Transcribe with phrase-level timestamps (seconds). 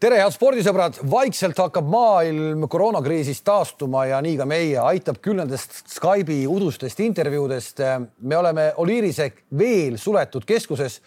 [0.00, 5.82] tere, head spordisõbrad, vaikselt hakkab maailm koroonakriisist taastuma ja nii ka meie, aitab küll nendest
[5.92, 7.82] Skype'i udustest intervjuudest.
[8.20, 9.26] me oleme Oliirise
[9.58, 11.02] veel suletud keskuses,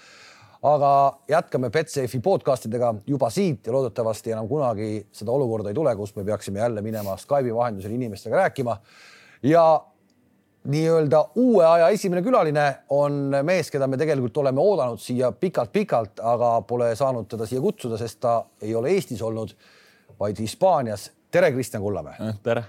[0.61, 0.91] aga
[1.27, 6.15] jätkame Betsafe podcast idega juba siit ja loodetavasti enam kunagi seda olukorda ei tule, kus
[6.15, 8.77] me peaksime jälle minema Skype'i vahendusel inimestega rääkima.
[9.43, 9.81] ja
[10.63, 12.65] nii-öelda uue aja esimene külaline
[12.95, 17.99] on mees, keda me tegelikult oleme oodanud siia pikalt-pikalt, aga pole saanud teda siia kutsuda,
[17.99, 19.55] sest ta ei ole Eestis olnud,
[20.19, 21.11] vaid Hispaanias.
[21.31, 22.15] tere, Kristjan Kullamäe.
[22.29, 22.63] Eh, tere.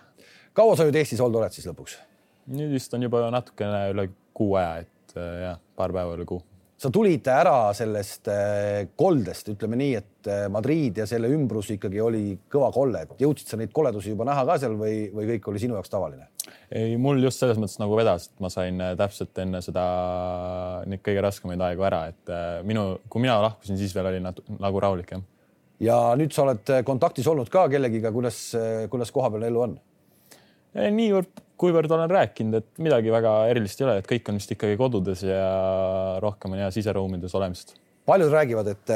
[0.53, 1.99] kaua sa nüüd Eestis olnud oled siis lõpuks?
[2.47, 6.43] nüüd vist on juba natukene üle kuu aja, et eh, jah, paar päeva üle kuu
[6.85, 12.01] sa tulid ära sellest äh, koldest, ütleme nii, et äh, Madrid ja selle ümbrus ikkagi
[12.03, 15.49] oli kõva kolle, et jõudsid sa neid koledusi juba näha ka seal või, või kõik
[15.53, 16.29] oli sinu jaoks tavaline?
[16.69, 19.85] ei, mul just selles mõttes nagu vedas, et ma sain äh, täpselt enne seda
[20.91, 22.35] neid kõige raskemaid aegu ära, et
[22.69, 25.25] minu, kui mina lahkusin, siis veel oli nagu rahulik jah.
[25.89, 28.45] ja nüüd sa oled kontaktis olnud ka kellegiga, kuidas,
[28.93, 29.79] kuidas kohapealne elu on?
[30.75, 34.77] niivõrd kuivõrd olen rääkinud, et midagi väga erilist ei ole, et kõik on vist ikkagi
[34.81, 35.49] kodudes ja
[36.23, 37.77] rohkem on ja siseruumides olemist.
[38.05, 38.91] paljud räägivad, et,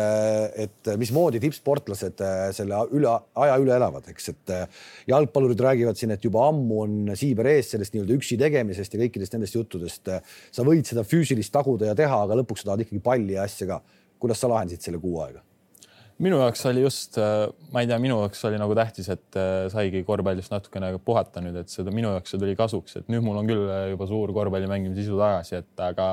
[0.65, 2.21] et mismoodi tippsportlased
[2.53, 4.53] selle üle aja üle elavad, eks, et
[5.09, 9.39] jalgpallurid räägivad siin, et juba ammu on siiber ees sellest nii-öelda üksi tegemisest ja kõikidest
[9.39, 10.13] nendest juttudest.
[10.53, 13.71] sa võid seda füüsilist taguda ja teha, aga lõpuks sa tahad ikkagi palli ja asja
[13.71, 13.83] ka.
[14.19, 15.48] kuidas sa lahendasid selle kuu aega?
[16.23, 19.67] Minu jaoks oli just, äh, ma ei tea, minu jaoks oli nagu tähtis, et äh,
[19.73, 23.39] saigi korvpallist natukene puhata nüüd, et seda minu jaoks see tuli kasuks, et nüüd mul
[23.41, 26.09] on küll äh, juba suur korvpalli mängimise isu tagasi, et aga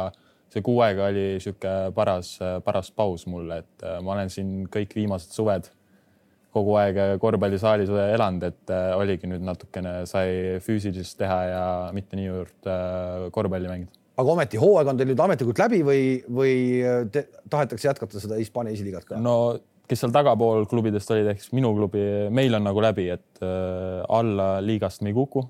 [0.54, 5.34] see kuu aega oli niisugune paras, paras paus mulle, et ma olen siin kõik viimased
[5.36, 5.68] suved
[6.56, 11.66] kogu aeg korvpallisaalis elanud, et oligi nüüd natukene sai füüsilist teha ja
[11.98, 12.70] mitte niivõrd
[13.36, 13.92] korvpalli mängida.
[14.16, 16.04] aga ometi hooaeg on teil nüüd ametlikult läbi või,
[16.40, 16.56] või
[17.12, 19.20] te, tahetakse jätkata seda Hispaania esiliigat ka?
[19.20, 19.36] no
[19.90, 22.02] kes seal tagapool klubidest olid, ehk siis minu klubi,
[22.34, 25.46] meil on nagu läbi, et äh, alla liigast me ei kuku.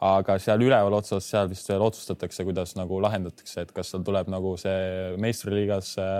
[0.00, 4.30] aga seal üleval otsas, seal vist veel otsustatakse, kuidas nagu lahendatakse, et kas seal tuleb
[4.32, 6.14] nagu see meistriliigas see,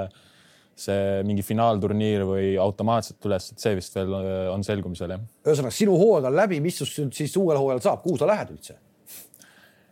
[0.84, 5.24] see mingi finaalturniir või automaatselt üles, et see vist veel äh, on selgumisel, jah.
[5.46, 8.76] ühesõnaga, sinu hooaeg on läbi, mis sinust siis uuel hooajal saab, kuhu sa lähed üldse?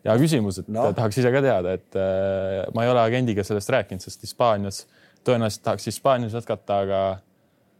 [0.04, 0.90] hea küsimus, et no.
[0.96, 4.84] tahaks ise ka teada, et äh, ma ei ole agendiga sellest rääkinud, sest Hispaanias
[5.26, 7.00] tõenäoliselt tahaks Hispaanias jätkata, aga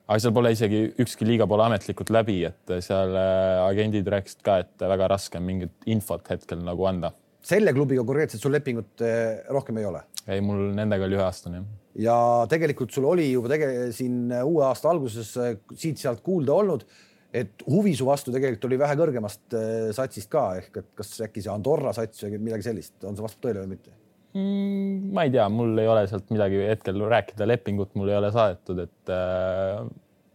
[0.09, 4.61] aga seal pole isegi ükski liiga pole ametlikult läbi, et seal äh, agendid rääkisid ka,
[4.65, 7.13] et väga raske on mingit infot hetkel nagu anda.
[7.49, 10.03] selle klubiga konkreetselt sul lepingut äh, rohkem ei ole?
[10.27, 11.61] ei, mul nendega oli üheaastane.
[12.01, 12.17] ja
[12.49, 16.89] tegelikult sul oli juba tege-, siin uue aasta alguses äh, siit-sealt kuulda olnud,
[17.29, 19.59] et huvi su vastu tegelikult oli vähe kõrgemast
[19.93, 23.45] satsist ka ehk et kas äkki see Andorra sats või midagi sellist, on see vastab
[23.45, 23.98] tõele või mitte?
[24.35, 25.09] Mm,?
[25.15, 28.85] ma ei tea, mul ei ole sealt midagi hetkel rääkida, lepingut mul ei ole saadetud,
[28.85, 29.81] et äh,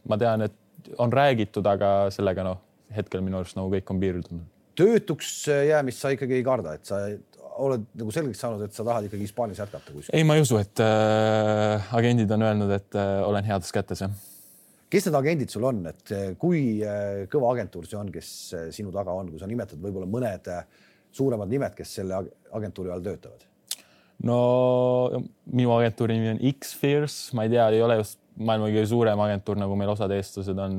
[0.09, 2.59] ma tean, et on räägitud, aga sellega noh,
[2.93, 4.49] hetkel minu arust nagu kõik on piirdunud.
[4.79, 7.05] töötuks jäämist sa ikkagi ei karda, et sa
[7.63, 10.13] oled nagu selgeks saanud, et sa tahad ikkagi Hispaanias jätkata kuskil?
[10.17, 14.13] ei, ma ei usu, et äh, agendid on öelnud, et äh, olen heades kätes, jah
[14.93, 18.67] kes need agendid sul on, et äh, kui äh, kõva agentuur see on, kes äh,
[18.75, 20.49] sinu taga on, kui sa nimetad võib-olla mõned
[21.13, 22.19] suuremad nimed, kes selle
[22.53, 23.47] agentuuri all töötavad?
[24.27, 24.39] No
[25.51, 29.59] minu agentuuri nimi on X-Fears, ma ei tea, ei ole just maailma kõige suurem agentuur,
[29.61, 30.77] nagu meil osad eestlased on.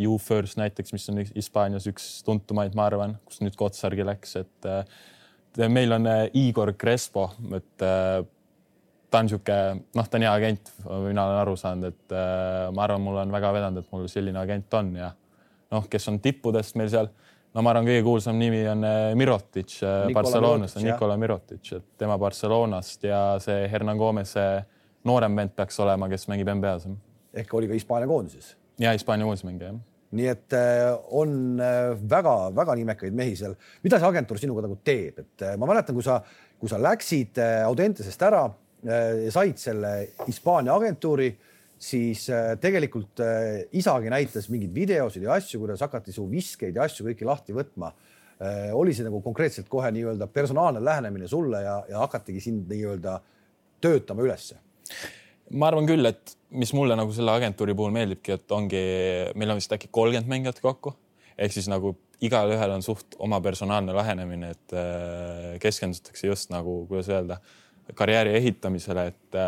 [0.00, 4.70] You First näiteks, mis on Hispaanias üks tuntumaid, ma arvan, kus nüüd Kotsargi läks, et
[4.70, 10.72] uh, meil on uh, Igor Crespo, et ta on niisugune, noh, ta on hea agent,
[11.04, 12.14] mina olen aru saanud, et
[12.74, 15.12] ma arvan, mul on väga vedanud, et mul selline agent on ja
[15.74, 17.10] noh, kes on tippudest meil seal
[17.54, 22.18] no ma arvan, kõige kuulsam nimi on äh, Mirotic äh, Barcelonast, Nikola Mirotic, et tema
[22.20, 24.58] Barcelonast ja see Hernan Gomez, see
[25.06, 26.88] noorem vend peaks olema, kes mängib NBA-s.
[27.34, 28.54] ehk oli ka Hispaania koondises?
[28.80, 29.78] ja Hispaania koondise mängija, jah.
[30.18, 30.88] nii et äh,
[31.20, 31.62] on
[32.10, 33.54] väga-väga nimekaid mehi seal.
[33.86, 36.20] mida see agentuur sinuga nagu teeb, et ma mäletan, kui sa,
[36.58, 38.44] kui sa läksid Audentesest ära,
[39.32, 39.92] said selle
[40.26, 41.30] Hispaania agentuuri
[41.78, 46.86] siis äh, tegelikult äh, isagi näitas mingeid videosid ja asju, kuidas hakati su viskeid ja
[46.88, 47.92] asju kõiki lahti võtma.
[48.40, 53.20] Äh, oli see nagu konkreetselt kohe nii-öelda personaalne lähenemine sulle ja, ja hakatigi sind nii-öelda
[53.84, 54.60] töötama ülesse?
[55.54, 58.80] ma arvan küll, et mis mulle nagu selle agentuuri puhul meeldibki, et ongi,
[59.36, 60.94] meil on vist äkki kolmkümmend mängijat kokku
[61.36, 61.92] ehk siis nagu
[62.24, 64.74] igalühel on suht oma personaalne lähenemine, et
[65.60, 67.40] keskendutakse just nagu, kuidas öelda,
[67.98, 69.38] karjääri ehitamisele, et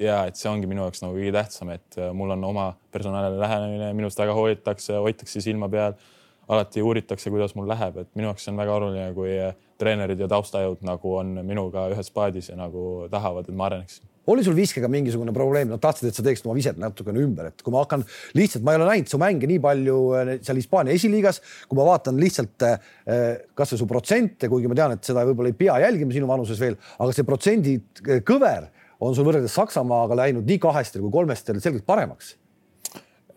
[0.00, 3.38] ja et see ongi minu jaoks nagu kõige tähtsam, et äh, mul on oma personaalne
[3.40, 5.96] lähenemine, minust väga hoolitakse, hoitakse silma peal.
[6.44, 10.26] alati uuritakse, kuidas mul läheb, et minu jaoks on väga oluline, kui äh, treenerid ja
[10.28, 14.88] taustajõud nagu on minuga ühes paadis ja nagu tahavad, et ma areneksin oli sul viskega
[14.88, 18.06] mingisugune probleem, nad tahtsid, et sa teeksid oma viset natukene ümber, et kui ma hakkan
[18.36, 21.88] lihtsalt, ma ei ole näinud su mänge nii palju äh, seal Hispaania esiliigas, kui ma
[21.88, 22.68] vaatan lihtsalt
[23.56, 26.76] kasvõi su protsente, kuigi ma tean, et seda võib-olla ei pea jälgima sinu vanuses veel,
[26.96, 27.76] aga see protsendi
[28.24, 28.68] kõver
[29.00, 32.36] on sul võrreldes Saksamaaga läinud nii kahestel kui kolmestel selgelt paremaks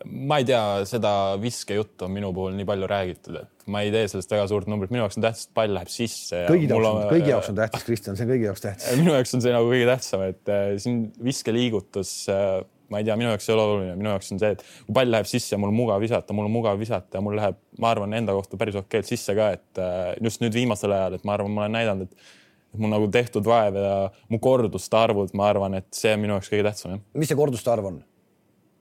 [0.06, 1.10] ma ei tea, seda
[1.42, 4.92] viskejuttu on minu puhul nii palju räägitud, et ma ei tee sellest väga suurt numbrit,
[4.94, 6.44] minu jaoks on tähtis, et pall läheb sisse.
[6.48, 8.88] kõigi jaoks on, kõigi jaoks on tähtis, Kristjan, see on kõigi jaoks tähtis.
[9.00, 12.60] minu jaoks on see nagu kõige tähtsam, et äh, siin viskeliigutus äh,
[12.92, 15.12] ma ei tea, minu jaoks ei ole oluline, minu jaoks on see, et kui pall
[15.12, 17.92] läheb sisse ja mul on mugav visata, mul on mugav visata ja mul läheb, ma
[17.92, 21.36] arvan, enda kohta päris okeilt sisse ka, et äh, just nüüd viimasel ajal, et ma
[21.36, 22.37] arvan, ma olen näidanud, et et
[22.76, 23.96] mul nagu tehtud vaev ja
[24.28, 27.02] mu korduste arvud, ma arvan, et see on minu jaoks kõige tähtsam.
[27.14, 28.00] mis see korduste arv on?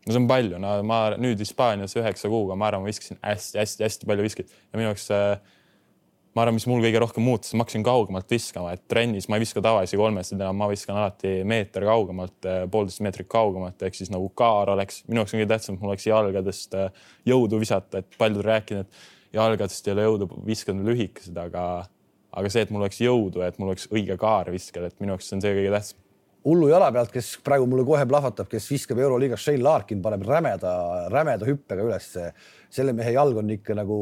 [0.07, 4.10] no see on palju, no ma nüüd Hispaanias üheksa kuuga, ma arvan, ma viskasin hästi-hästi-hästi
[4.10, 5.07] palju viskeid ja minu jaoks
[6.38, 9.44] ma arvan, mis mul kõige rohkem muutus, ma hakkasin kaugemalt viskama, et trennis ma ei
[9.44, 12.38] viska tavalisi kolmesid enam, ma viskan alati meeter kaugemalt,
[12.74, 15.95] poolteist meetrit kaugemalt, ehk siis nagu kaar oleks, minu jaoks on kõige tähtsam, et mul
[15.95, 16.78] oleks jalgadest
[17.28, 21.63] jõudu visata, et paljud rääkinud, et jalgadest ei ole jõudu viskada lühikesed, aga,
[22.38, 25.34] aga see, et mul oleks jõudu, et mul oleks õige kaar viskel, et minu jaoks
[25.34, 26.04] on see kõige tähtsam
[26.48, 30.74] hullu jala pealt, kes praegu mulle kohe plahvatab, kes viskab Euroliigas, Shane Larkin paneb rämeda,
[31.12, 32.31] rämeda hüppega ülesse.
[32.69, 33.98] selle mehe jalg on ikka nagu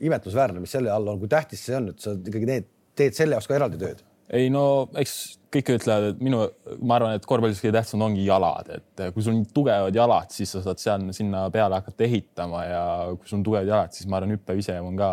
[0.00, 3.36] imetlusväärne, mis selle all on, kui tähtis see on, et sa ikkagi teed, teed selle
[3.36, 4.00] jaoks ka eraldi tööd.
[4.32, 6.42] ei no eks kõik ütlevad, et minu,
[6.82, 10.52] ma arvan, et korvpallis kõige tähtsam ongi jalad, et kui sul on tugevad jalad, siis
[10.54, 14.20] sa saad seal sinna peale hakata ehitama ja kui sul on tugevad jalad, siis ma
[14.20, 15.10] arvan, hüppevise on ka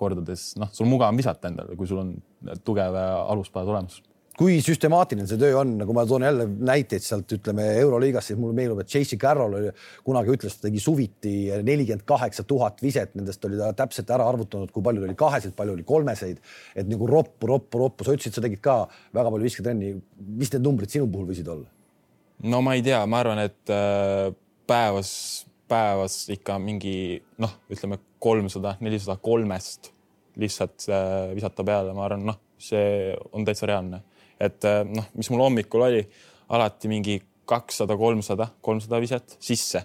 [0.00, 2.14] kordades, noh, sul mugavam visata endale, kui sul on
[2.66, 4.00] tugev alusbaas olemas
[4.40, 8.56] kui süstemaatiline see töö on, nagu ma toon jälle näiteid sealt, ütleme Euroliigast, siis mulle
[8.56, 9.18] meenub, et J.C.
[9.20, 9.72] Carroll oli
[10.06, 11.32] kunagi ütles, ta tegi suviti
[11.66, 15.76] nelikümmend kaheksa tuhat viset, nendest oli ta täpselt ära arvutanud, kui palju oli kaheseid, palju
[15.76, 16.40] oli kolmeseid,
[16.72, 18.06] et nagu roppu, roppu, roppu.
[18.06, 18.78] sa ütlesid, sa tegid ka
[19.16, 19.92] väga palju visketrenni.
[20.40, 21.68] mis need numbrid sinu puhul võisid olla?
[22.48, 24.30] no ma ei tea, ma arvan, et äh,
[24.66, 25.10] päevas,
[25.68, 29.92] päevas ikka mingi noh, ütleme kolmsada, nelisada kolmest
[30.40, 34.00] lihtsalt äh, visata peale, ma arvan, noh, see on täitsa reaalne
[34.40, 36.02] et äh, noh, mis mul hommikul oli,
[36.50, 37.20] alati mingi
[37.50, 39.84] kakssada, kolmsada, kolmsada viset sisse.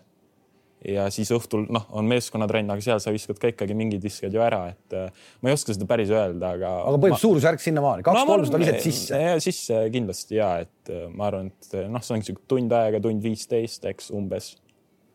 [0.85, 4.41] ja siis õhtul noh, on meeskonnatrenn, aga seal sa viskad ka ikkagi mingid visked ju
[4.45, 6.73] ära, et äh, ma ei oska seda päris öelda, aga.
[6.83, 7.21] aga põhimõtteliselt ma...
[7.23, 9.21] suurusjärk sinnamaani, kaks-kolmsada no, viset sisse.
[9.47, 13.89] sisse kindlasti ja et ma arvan, et noh, see on niisugune tund aega, tund viisteist,
[13.89, 14.51] eks umbes,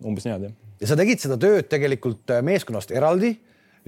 [0.02, 0.50] umbes niimoodi.
[0.82, 3.36] ja sa tegid seda tööd tegelikult meeskonnast eraldi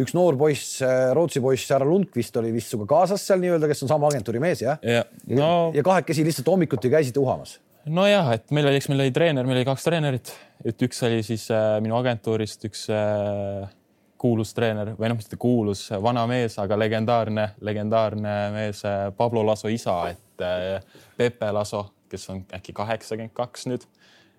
[0.00, 3.84] üks noor poiss, äh, Rootsi poiss, härra Lundqvist oli vist sinuga kaasas seal nii-öelda, kes
[3.84, 4.80] on sama agentuuri mees jah?
[4.86, 5.04] ja,
[5.36, 5.50] no...
[5.76, 7.58] ja kahekesi lihtsalt hommikuti käisite uhamas?
[7.84, 10.32] nojah, et meil oli, eks meil oli treener, meil oli kaks treenerit,
[10.64, 13.68] et üks oli siis äh, minu agentuurist üks äh,
[14.22, 19.72] kuulus treener või noh, mitte kuulus, vana mees, aga legendaarne, legendaarne mees äh, Pablo Laso
[19.72, 23.86] isa, et äh, Pepe Laso, kes on äkki kaheksakümmend kaks nüüd.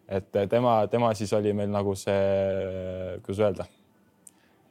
[0.07, 3.67] et äh, tema, tema siis oli meil nagu see, kuidas öelda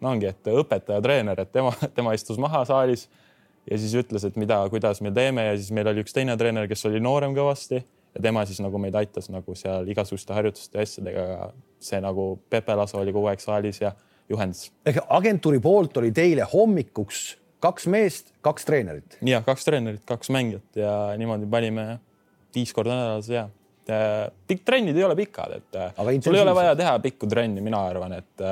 [0.02, 3.08] no ongi, et õpetaja, treener, et tema, tema istus maha saalis
[3.70, 6.68] ja siis ütles, et mida, kuidas me teeme ja siis meil oli üks teine treener,
[6.70, 10.88] kes oli noorem kõvasti ja tema siis nagu meid aitas nagu seal igasuguste harjutuste ja
[10.88, 11.52] asjadega.
[11.82, 13.94] see nagu Pepe Laso oli kogu aeg saalis ja
[14.28, 14.70] juhendas.
[14.86, 17.24] ehk agentuuri poolt oli teile hommikuks
[17.62, 19.18] kaks meest, kaks treenerit?
[19.22, 21.86] ja kaks treenerit, kaks mängijat ja niimoodi panime
[22.54, 23.48] viis korda nädalas ja
[24.46, 28.12] pikk trennid ei ole pikad, et sul ei ole vaja teha pikku trenni, mina arvan,
[28.20, 28.44] et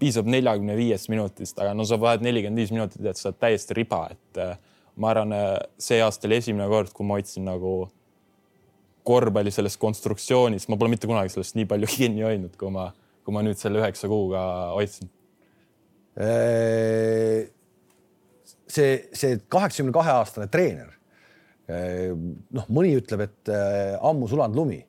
[0.00, 3.76] piisab neljakümne viiest minutist, aga no sa vahed nelikümmend viis minutit, et sa oled täiesti
[3.78, 4.54] riba, et äh,
[5.00, 7.74] ma arvan, äh, see aasta oli esimene kord, kui ma hoidsin nagu
[9.06, 12.88] korvpalli sellest konstruktsioonist, ma pole mitte kunagi sellest nii palju kinni hoidnud, kui ma,
[13.24, 15.12] kui ma nüüd selle üheksa kuuga hoidsin.
[16.14, 17.44] Äh,
[18.70, 20.90] see, see kaheksakümne kahe aastane treener,
[21.64, 23.50] noh, mõni ütleb, et
[24.04, 24.82] ammu sulanud lumi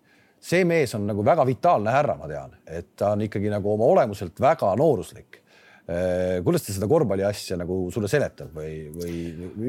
[0.46, 3.88] see mees on nagu väga vitaalne härra, ma tean, et ta on ikkagi nagu oma
[3.96, 9.16] olemuselt väga nooruslik äh, kuidas ta seda korvpalli asja nagu sulle seletab või, või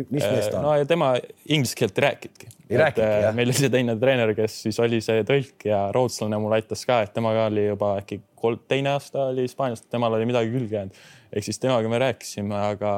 [0.02, 0.66] mis mees ta on?
[0.68, 1.14] no ja tema
[1.48, 5.86] inglise keelt rääkinudki äh, meil oli see teine treener, kes siis oli see tõlk ja
[5.96, 10.18] rootslane mul aitas ka, et temaga oli juba äkki kolm, teine aasta oli Hispaaniast, temal
[10.18, 11.04] oli midagi külge jäänud.
[11.32, 12.94] ehk siis temaga me rääkisime, aga,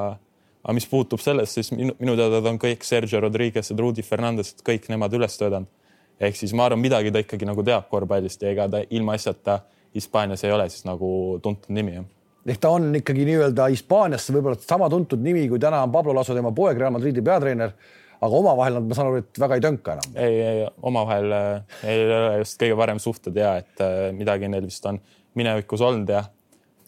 [0.64, 4.02] aga mis puutub sellest, siis minu, minu teada ta on kõik Sergio Rodriguez ja Rudi
[4.02, 5.77] Fernandez, kõik nemad üles töötanud
[6.20, 9.60] ehk siis ma arvan, midagi ta ikkagi nagu teab korvpallist ja ega ta ilmaasjata
[9.94, 11.10] Hispaanias ei ole siis nagu
[11.42, 12.06] tuntud nimi jah
[12.48, 16.36] ehk ta on ikkagi nii-öelda Hispaaniasse võib-olla sama tuntud nimi, kui täna on Pablo Laso,
[16.36, 17.74] tema poeg, Real Madridi peatreener.
[18.18, 20.16] aga omavahel nad, ma saan aru, et väga ei tönka enam.
[20.18, 24.66] ei, ei omavahel äh, ei ole just kõige parem suhted ja et äh, midagi neil
[24.66, 24.98] vist on
[25.38, 26.24] minevikus olnud ja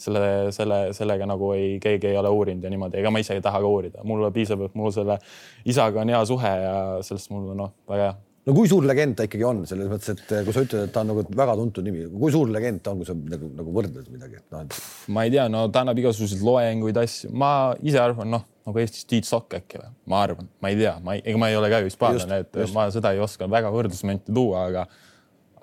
[0.00, 3.44] selle, selle, sellega nagu ei, keegi ei ole uurinud ja niimoodi, ega ma ise ei
[3.44, 5.20] taha ka uurida, mulle piisab, et mul selle
[5.68, 6.74] isaga on hea suhe ja
[7.06, 8.16] sellest mul noh, väga hea
[8.50, 9.62] no kui suur legend ta ikkagi on?
[9.70, 12.50] Selles mõttes, et kui sa ütled, et ta on nagu väga tuntud nimi, kui suur
[12.50, 14.78] legend ta on, kui sa nagu, nagu võrdled midagi, et noh et....
[15.14, 17.52] ma ei tea, no ta annab igasuguseid loenguid, asju, ma
[17.86, 21.16] ise arvan, noh nagu Eestis Tiit Sokk äkki või, ma arvan, ma ei tea, ma
[21.16, 22.74] ei, ega ma ei ole ka ju hispaanlane, et just.
[22.76, 24.86] ma seda ei oska väga võrdlusmomente tuua, aga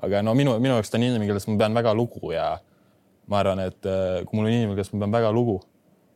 [0.03, 2.51] aga no minu, minu jaoks ta on inimene, kellest ma pean väga lugu ja
[3.31, 5.59] ma arvan, et äh, kui mul on inimene, kellest ma pean väga lugu,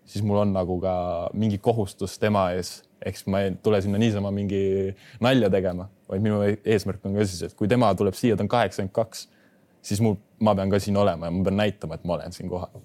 [0.09, 0.93] siis mul on nagu ka
[1.37, 4.91] mingi kohustus tema ees, eks ma ei tule sinna niisama mingi
[5.23, 8.51] nalja tegema, vaid minu eesmärk on ka siis, et kui tema tuleb siia, ta on
[8.51, 9.25] kaheksakümmend kaks,
[9.85, 12.51] siis mul, ma pean ka siin olema ja ma pean näitama, et ma olen siin
[12.51, 12.83] kohal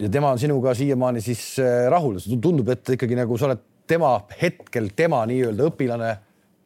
[0.00, 4.14] ja tema on sinuga siiamaani siis äh, rahul, tundub, et ikkagi nagu sa oled tema
[4.40, 6.10] hetkel tema nii-öelda õpilane.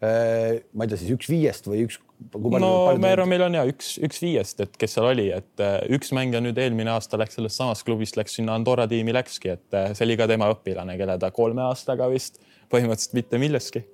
[0.05, 2.01] Äh, ma ei tea, siis üks viiest või üks
[2.35, 2.51] no
[2.99, 6.11] me arvame, meil on ja üks, üks viiest, et kes seal oli, et äh, üks
[6.17, 9.93] mängija nüüd eelmine aasta läks sellest samast klubist, läks sinna Andorra tiimi, läkski, et äh,
[9.95, 12.41] see oli ka tema õpilane, kelle ta kolme aastaga vist
[12.73, 13.85] põhimõtteliselt mitte milleski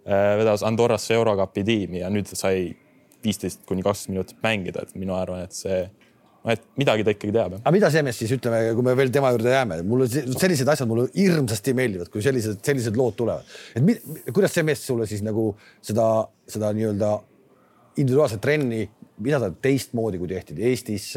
[0.00, 2.70] vedas Andorrasse Eurocupi tiimi ja nüüd sai
[3.22, 5.82] viisteist kuni kakskümmend minutit mängida, et minu arvan, et see
[6.48, 7.56] et midagi ta ikkagi teab.
[7.60, 10.88] aga mida see mees siis ütleme, kui me veel tema juurde jääme, mulle sellised asjad
[10.88, 13.44] mulle hirmsasti meeldivad, kui sellised, sellised lood tulevad.
[13.76, 13.96] et mi,
[14.32, 15.50] kuidas see mees sulle siis nagu
[15.84, 16.06] seda,
[16.48, 17.12] seda nii-öelda
[18.00, 18.86] individuaalset trenni,
[19.20, 21.12] mida ta teistmoodi, kui tehti Eestis,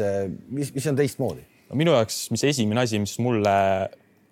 [0.52, 1.46] mis, mis on teistmoodi?
[1.70, 3.56] no minu jaoks, mis esimene asi, mis mulle,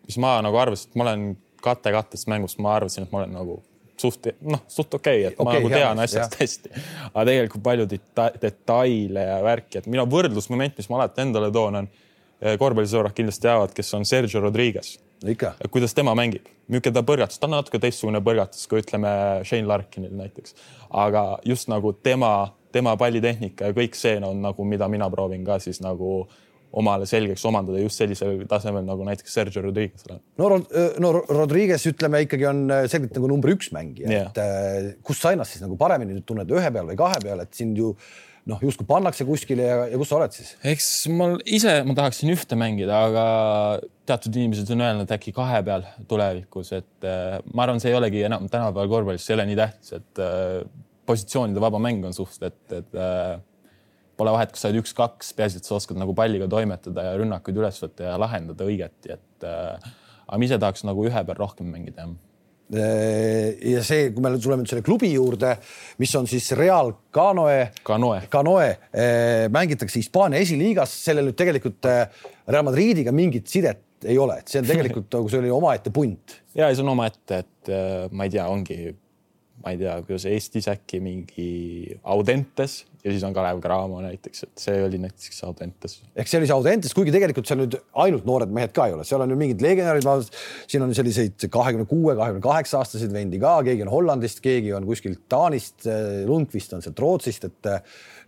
[0.04, 1.28] mis ma nagu arvasin, et ma olen
[1.62, 3.62] kate kattest mängust, ma arvasin, et ma olen nagu
[4.00, 6.40] suht noh, suht okei okay,, et okay, ma nagu tean asjast jah.
[6.42, 6.72] hästi,
[7.12, 11.80] aga tegelikult palju deta detaile ja värki, et minu võrdlusmoment, mis ma alati endale toon,
[11.82, 14.96] on eh, korvpallisõbrad kindlasti teavad, kes on Sergio Rodriguez.
[15.70, 19.12] kuidas tema mängib, milline ta põrgatus, ta on natuke teistsugune põrgatus kui ütleme
[19.46, 20.56] Shane Larkinil näiteks,
[21.04, 25.60] aga just nagu tema, tema pallitehnika ja kõik see on nagu, mida mina proovin ka
[25.62, 26.24] siis nagu
[26.72, 30.22] omale selgeks omandada just sellisel tasemel nagu näiteks Sergio Rodriguez'il on.
[30.40, 30.50] no,
[31.04, 35.34] no Rodriguez ütleme ikkagi on selgelt nagu number üks mängija yeah., et äh, kus sa
[35.36, 37.94] ennast siis nagu paremini nüüd tunned, ühe peal või kahe peal, et sind ju
[38.48, 40.54] noh, justkui pannakse kuskile ja, ja kus sa oled siis?
[40.66, 43.26] eks ma ise, ma tahaksin ühte mängida, aga
[44.08, 48.24] teatud inimesed on öelnud äkki kahe peal tulevikus, et äh, ma arvan, see ei olegi
[48.26, 50.58] enam tänapäeval korvpallis, see ei ole nii tähtis, et äh,
[51.08, 53.36] positsioonide vaba mäng on suht, et, et äh,
[54.22, 57.58] pole vahet, kas sa oled üks-kaks, peaasi, et sa oskad nagu palliga toimetada ja rünnakuid
[57.58, 59.88] üles võtta ja lahendada õigeti, et äh,
[60.26, 62.20] aga ma ise tahaks nagu ühe peal rohkem mängida, jah.
[62.72, 65.50] Äh, ja see, kui me tuleme nüüd selle klubi juurde,
[66.00, 72.06] mis on siis Real Canoe, Canoe, Canoe, äh, mängitakse Hispaania esiliigas, sellel nüüd tegelikult äh,
[72.48, 76.38] Real Madridiga mingit sidet ei ole, et see on tegelikult nagu see oli omaette punt.
[76.56, 77.72] ja see on omaette, et
[78.16, 78.78] ma ei tea, ongi
[79.62, 81.50] ma ei tea, kuidas Eestis äkki mingi
[82.02, 85.98] Audentes ja siis on Kalev Cramo näiteks, et see oli näiteks Audentes.
[86.14, 89.06] ehk see oli see Audentes, kuigi tegelikult seal nüüd ainult noored mehed ka ei ole,
[89.08, 90.06] seal on ju mingid legionärid,
[90.70, 94.86] siin on selliseid kahekümne kuue, kahekümne kaheksa aastaseid vendi ka, keegi on Hollandist, keegi on
[94.86, 95.88] kuskilt Taanist,
[96.28, 97.70] Lundqvist on sealt Rootsist, et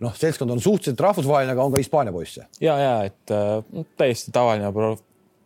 [0.03, 2.47] noh, seltskond on suhteliselt rahvusvaheline, aga on ka Hispaania poisse.
[2.59, 4.95] ja, ja et äh, täiesti tavaline pro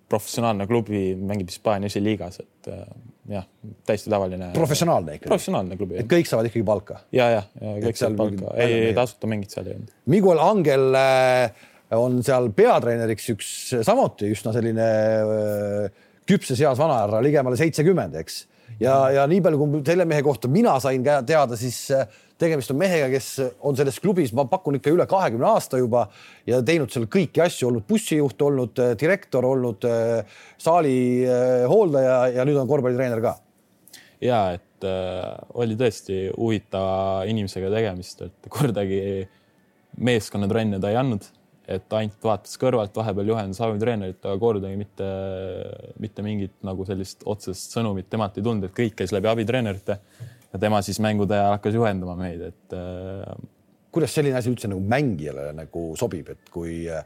[0.09, 2.83] professionaalne klubi mängib Hispaania esiliigas, et äh,
[3.29, 3.47] jah,
[3.87, 4.51] täiesti tavaline.
[4.55, 5.29] professionaalne ikkagi?
[5.29, 5.97] professionaalne klubi.
[6.01, 7.01] et kõik saavad ikkagi palka?
[7.15, 9.97] ja, ja, ja kõik saavad palka, ei, ei tasuta mingit seal ei olnud.
[10.13, 11.65] Miguel Angel äh,
[11.99, 13.51] on seal peatreeneriks üks
[13.85, 18.41] samuti üsna selline äh, küpses eas vanahärra, ligemale seitsekümmend, eks.
[18.81, 21.87] ja, ja nii palju, kui selle mehe kohta mina sain teada, siis
[22.39, 23.29] tegemist on mehega, kes
[23.67, 26.05] on selles klubis, ma pakun ikka üle kahekümne aasta juba
[26.47, 32.19] ja teinud seal kõiki asju, olnud bussijuht, olnud äh, direktor, olnud äh, saali äh, hooldaja
[32.37, 33.35] ja nüüd on korvpallitreener ka.
[34.23, 35.25] ja et äh,
[35.59, 39.01] oli tõesti huvitava inimesega tegemist, et kordagi
[39.99, 41.27] meeskonnatrenne ta ei andnud,
[41.69, 45.07] et ainult vaatas kõrvalt, vahepeal juhendas abitreenerit, aga kordagi mitte,
[46.01, 49.99] mitte mingit nagu sellist otsest sõnumit temalt ei tulnud, et kõik käis läbi abitreenerite
[50.53, 53.33] ja tema siis mängude ajal hakkas juhendama meid, et äh....
[53.93, 57.03] kuidas selline asi üldse nagu mängijale nagu sobib, et kui äh,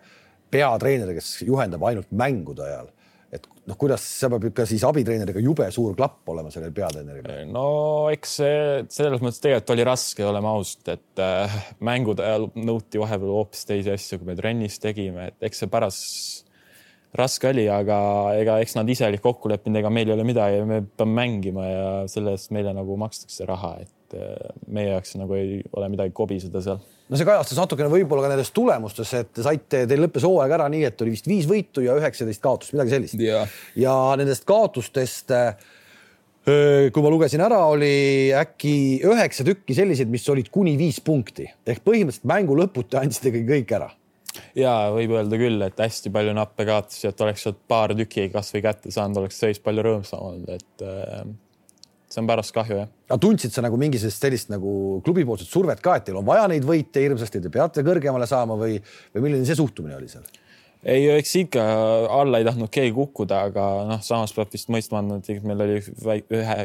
[0.54, 2.92] peatreener, kes juhendab ainult mängude ajal,
[3.34, 7.50] et noh, kuidas see peab ikka siis abitreeneriga jube suur klapp olema sellel peatreeneril?
[7.52, 7.66] no
[8.14, 8.58] eks see
[8.94, 13.94] selles mõttes tegelikult oli raske, oleme ausad, et äh, mängude ajal nõuti vahepeal hoopis teisi
[13.96, 16.53] asju, kui me trennis tegime, et eks see pärast
[17.18, 17.98] raske oli, aga
[18.40, 21.68] ega eks nad ise olid kokku leppinud, ega meil ei ole midagi, me peame mängima
[21.68, 26.16] ja selle eest meile nagu makstakse raha, et äh, meie jaoks nagu ei ole midagi
[26.16, 26.82] kobiseda seal.
[26.82, 30.68] no see kajastas natukene võib-olla ka nendes tulemustes, et te saite, teil lõppes hooaeg ära
[30.74, 33.22] nii, et oli vist viis võitu ja üheksateist kaotust, midagi sellist.
[33.22, 33.62] Yeah..
[33.78, 35.54] ja nendest kaotustest äh,
[36.44, 41.46] kui ma lugesin ära, oli äkki üheksa tükki selliseid, mis olid kuni viis punkti.
[41.64, 43.94] Ehk põhimõtteliselt mängu lõputi andsite kõik ära
[44.58, 48.64] ja võib öelda küll, et hästi palju nappe kaotusi, et oleks sealt paar tükki kasvõi
[48.66, 51.26] kätte saanud, oleks seis palju rõõmsam olnud, et äh,
[52.14, 52.92] see on pärast kahju jah.
[53.10, 56.66] aga tundsid sa nagu mingi sellist nagu klubipoolset survet ka, et teil on vaja neid
[56.68, 58.80] võite hirmsasti, te peate kõrgemale saama või,
[59.16, 60.26] või milline see suhtumine oli seal?
[60.84, 61.64] ei, eks ikka
[62.12, 65.80] alla ei tahtnud keegi kukkuda, aga noh, samas peab vist mõistma andma, et meil oli
[66.40, 66.58] ühe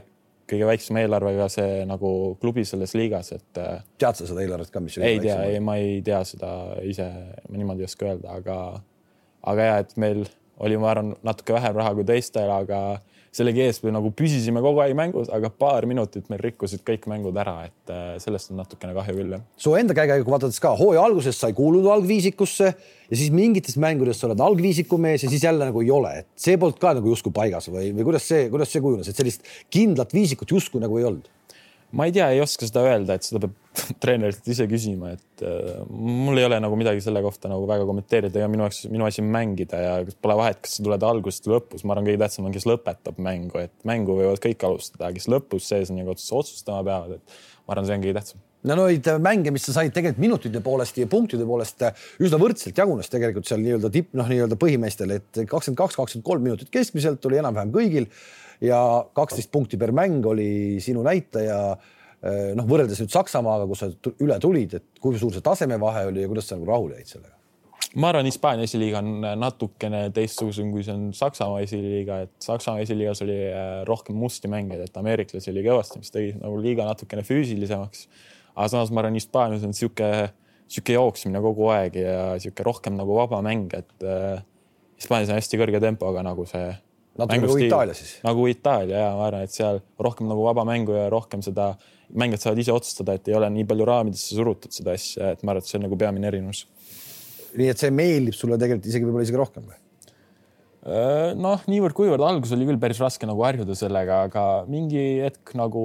[0.48, 2.10] kõige väiksema eelarvega see nagu
[2.42, 3.60] klubi selles liigas, et.
[3.60, 4.98] Äh, tead sa seda eelarvet ka, mis?
[5.02, 6.52] ei tea, ei, ma ei tea seda
[6.86, 7.08] ise,
[7.48, 8.58] ma niimoodi ei oska öelda, aga,
[9.52, 10.24] aga ja, et meil
[10.64, 12.80] oli, ma arvan, natuke vähem raha kui teistel, aga
[13.34, 17.36] sellegi ees me nagu püsisime kogu aeg mängus, aga paar minutit meil rikkusid kõik mängud
[17.40, 19.44] ära, et äh, sellest on natukene kahju küll jah.
[19.60, 24.20] su enda käekäigu vaadates ka hooaja alguses sa ei kuulunud algviisikusse ja siis mingites mängudes
[24.20, 27.14] sa oled algviisiku mees ja siis jälle nagu ei ole, et see polnud ka nagu
[27.14, 31.00] justkui paigas või, või kuidas see, kuidas see kujunes, et sellist kindlat viisikut justkui nagu
[31.00, 31.34] ei olnud
[31.92, 33.54] ma ei tea, ei oska seda öelda, et seda peab
[34.02, 38.42] treenerilt ise küsima, et äh, mul ei ole nagu midagi selle kohta nagu väga kommenteerida
[38.44, 41.58] ja minu jaoks, minu asi on mängida ja pole vahet, kas sa tuled algusest või
[41.58, 45.30] lõpus, ma arvan, kõige tähtsam on, kes lõpetab mängu, et mängu võivad kõik alustada, kes
[45.32, 49.52] lõpus sees ja otsustama peavad, et ma arvan, see on kõige tähtsam no neid mänge,
[49.54, 51.84] mis sa said tegelikult minutite poolest ja punktide poolest
[52.24, 56.44] üsna võrdselt jagunes tegelikult seal nii-öelda tipp, noh, nii-öelda põhimeestel, et kakskümmend kaks, kakskümmend kolm
[56.44, 58.08] minutit keskmiselt oli enam-vähem kõigil
[58.64, 58.80] ja
[59.16, 60.50] kaksteist punkti per mäng oli
[60.82, 61.78] sinu näitaja.
[62.18, 63.88] Eh, noh, võrreldes nüüd Saksamaaga, kus sa
[64.24, 67.34] üle tulid, et kui suur see tasemevahe oli ja kuidas sa nagu rahule jäid sellega?
[67.96, 73.22] ma arvan, Hispaania esiliiga on natukene teistsugusem, kui see on Saksamaa esiliiga, et Saksamaa esiliigas
[73.24, 78.04] oli eh, rohkem musti mängijaid, et ameeriklasi oli kõvasti, mis tegi nagu liiga natukene füüsilisemaks.
[78.56, 80.10] aga samas ma arvan, Hispaanias on sihuke,
[80.68, 84.42] sihuke jooksmine kogu aeg ja sihuke rohkem nagu vaba mäng, et äh,
[84.98, 86.66] Hispaanias on hästi kõrge tempoga nagu see
[87.18, 88.16] natuke nagu Itaalia siis.
[88.26, 91.72] nagu Itaalia ja ma arvan, et seal rohkem nagu vaba mängu ja rohkem seda,
[92.14, 95.54] mängijad saavad ise otsustada, et ei ole nii palju raamidesse surutud seda asja, et ma
[95.54, 96.64] arvan, et see on nagu peamine erinevus.
[97.58, 99.78] nii et see meeldib sulle tegelikult isegi võib-olla isegi rohkem või?
[100.88, 105.82] Äh, noh, niivõrd-kuivõrd alguses oli küll päris raske nagu harjuda sellega, aga mingi hetk nagu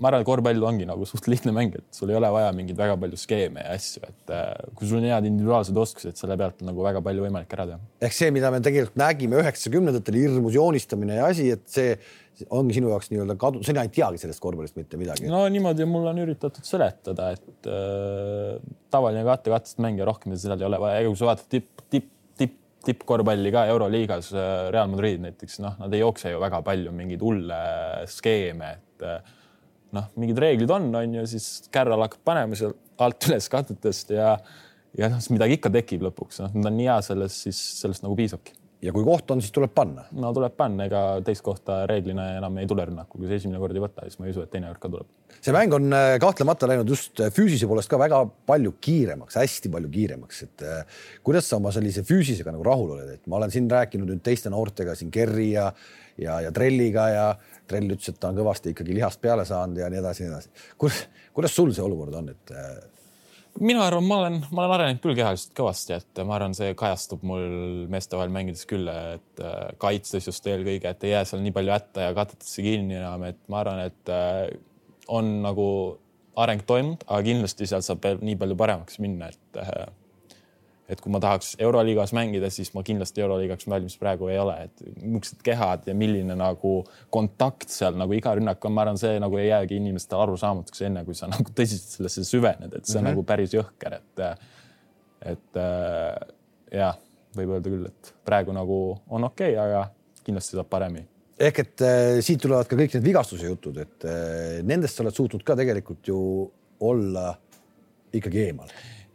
[0.00, 2.80] ma arvan, et korvpall ongi nagu suht lihtne mäng, et sul ei ole vaja mingeid
[2.80, 6.64] väga palju skeeme ja asju, et äh, kui sul on head individuaalsed oskused, selle pealt
[6.64, 7.78] on nagu väga palju võimalik ära teha.
[8.08, 11.94] ehk see, mida me tegelikult nägime üheksakümnendatel, hirmus joonistamine ja asi, et see
[12.56, 15.28] ongi sinu jaoks nii-öelda kadu, sina ei teagi sellest korvpallist mitte midagi.
[15.30, 18.56] no niimoodi mulle on üritatud seletada, et äh,
[18.92, 22.08] tavaline katte-kattest mängija rohkem seal ei ole vaja, ega kui sa vaatad tipp, tipp
[22.84, 27.20] tippkorvpalli ka Euroliigas, äh, Real Madrid näiteks, noh, nad ei jookse ju väga palju mingeid
[27.24, 27.58] hulle
[28.08, 29.34] skeeme, et äh,
[29.96, 34.34] noh, mingid reeglid on, on ju, siis kärral hakkab panema seal alt üles katetest ja
[34.98, 38.16] ja noh, midagi ikka tekib lõpuks, noh, ta on nii hea selles, siis sellest nagu
[38.18, 40.06] piisabki ja kui koht on, siis tuleb panna.
[40.16, 43.76] no tuleb panna, ega teist kohta reeglina enam ei tule rünnakul, kui sa esimene kord
[43.76, 45.10] ei võta, siis ma ei usu, et teine kord ka tuleb.
[45.40, 49.72] see mäng on äh, kahtlemata läinud just äh, füüsise poolest ka väga palju kiiremaks, hästi
[49.72, 53.52] palju kiiremaks, et äh, kuidas sa oma sellise füüsisega nagu rahul oled, et ma olen
[53.52, 55.70] siin rääkinud nüüd teiste noortega siin Kerri ja
[56.20, 57.26] ja, ja Trelliga ja
[57.70, 60.50] Trell ütles, et ta on kõvasti ikkagi lihast peale saanud ja nii edasi, nii edasi.
[60.80, 61.04] kuidas,
[61.36, 62.56] kuidas sul see olukord on, et
[63.58, 67.24] mina arvan, ma olen, ma olen arenenud küll kehaliselt kõvasti, et ma arvan, see kajastub
[67.26, 71.54] mul meeste vahel mängides küll, et äh, kaitstes just eelkõige, et ei jää seal nii
[71.56, 74.46] palju hätta ja katetesse kinni enam, et ma arvan, et äh,
[75.10, 75.66] on nagu
[76.40, 79.88] areng toimunud, aga kindlasti sealt saab veel nii palju paremaks minna, et äh,
[80.90, 84.82] et kui ma tahaks Euroliigas mängida, siis ma kindlasti Euroliigaks valmis praegu ei ole, et
[84.96, 86.80] niisugused kehad ja milline nagu
[87.14, 91.04] kontakt seal nagu iga rünnak on, ma arvan, see nagu ei jäägi inimestele arusaamatuks enne,
[91.06, 93.14] kui sa nagu tõsiselt sellesse süvened, et see on mm -hmm.
[93.14, 94.26] nagu päris jõhker, et
[95.30, 96.28] et äh,
[96.72, 96.98] jah,
[97.36, 98.76] võib öelda küll, et praegu nagu
[99.08, 99.90] on okei okay,, aga
[100.24, 101.06] kindlasti saab paremini
[101.40, 105.16] ehk et äh, siit tulevad ka kõik need vigastuse jutud, et äh, nendest sa oled
[105.16, 106.18] suutnud ka tegelikult ju
[106.80, 107.34] olla
[108.12, 108.72] ikkagi eemal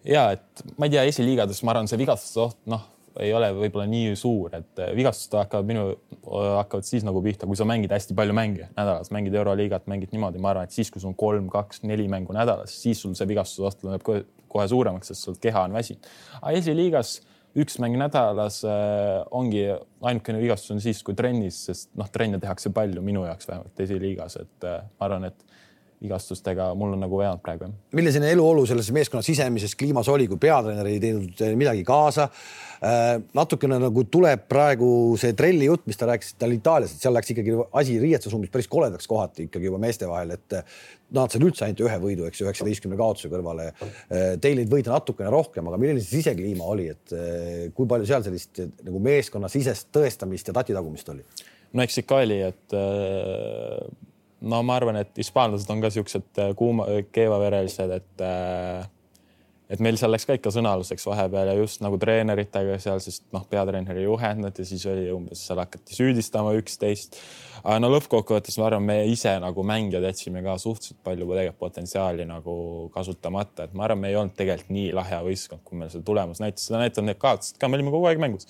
[0.07, 2.83] ja et ma ei tea, esiliigades ma arvan, see vigastuse oht, noh,
[3.23, 5.85] ei ole võib-olla nii suur, et eh, vigastused hakkavad minu,
[6.25, 10.41] hakkavad siis nagu pihta, kui sa mängid hästi palju mänge nädalas, mängid Euroliigat, mängid niimoodi,
[10.43, 13.29] ma arvan, et siis, kui sul on kolm, kaks, neli mängu nädalas, siis sul see
[13.29, 16.11] vigastuse oht läheb kohe, kohe suuremaks, sest sul keha on väsinud.
[16.41, 17.17] aga esiliigas
[17.55, 19.63] üks mäng nädalas äh, ongi
[20.03, 24.39] ainukene vigastus on siis, kui trennis, sest noh, trenne tehakse palju minu jaoks vähemalt esiliigas,
[24.43, 25.54] et äh, ma arvan, et
[26.05, 27.69] vigastustega mul on nagu veanud praegu.
[27.95, 33.21] milline eluolu selles meeskonna sisemises kliimas oli, kui peatreener ei teinud eh, midagi kaasa äh,?
[33.37, 34.89] natukene nagu tuleb praegu
[35.19, 37.97] see trelli jutt, mis ta rääkis, et ta oli Itaalias, et seal läks ikkagi asi
[38.01, 40.77] riietusruumis päris koledaks kohati ikkagi juba meeste vahel, et eh,
[41.15, 43.69] nad said üldse ainult ühe võidu, eks ju, üheksateistkümne kaotuse kõrvale.
[44.09, 47.13] Eh, teil neid võite natukene rohkem, aga milline see sisekliima oli, et
[47.77, 51.25] kui palju seal sellist nagu meeskonnasisest tõestamist ja tatitagumist oli?
[51.75, 54.11] no eks ikka oli, et äh
[54.41, 58.87] no ma arvan, et hispaanlased on ka siuksed äh, kuuma, keevaverelised, et äh,
[59.69, 63.45] et meil seal läks ka ikka sõnaluseks vahepeal ja just nagu treeneritega seal, sest noh,
[63.49, 67.17] peatreeneri juhendad ja siis oli umbes seal hakati süüdistama üksteist.
[67.63, 72.27] aga no lõppkokkuvõttes ma arvan, me ise nagu mängijad jätsime ka suhteliselt palju tegelikult potentsiaali
[72.29, 72.55] nagu
[72.93, 76.41] kasutamata, et ma arvan, me ei olnud tegelikult nii lahja võistkond, kui meil see tulemus
[76.43, 78.49] näitas, seda näitavad need kaotused ka, me olime kogu aeg mängus.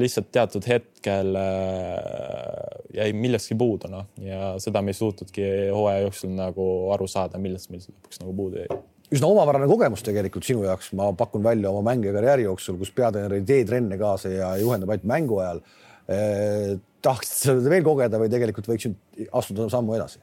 [0.00, 6.32] lihtsalt teatud hetkel äh, jäi millestki puudu, noh, ja seda me ei suutnudki hooaja jooksul
[6.34, 8.80] nagu aru saada, millest meil lõpuks nagu puudu jäi
[9.14, 13.38] üsna omapärane kogemus tegelikult sinu jaoks, ma pakun välja oma mängija karjääri jooksul, kus peatreener
[13.38, 15.62] ei tee trenne kaasa ja juhendab ainult mängu ajal
[16.08, 16.78] eh,.
[17.02, 18.90] tahaksid seda veel kogeda või tegelikult võiks
[19.38, 20.20] astuda sammu edasi?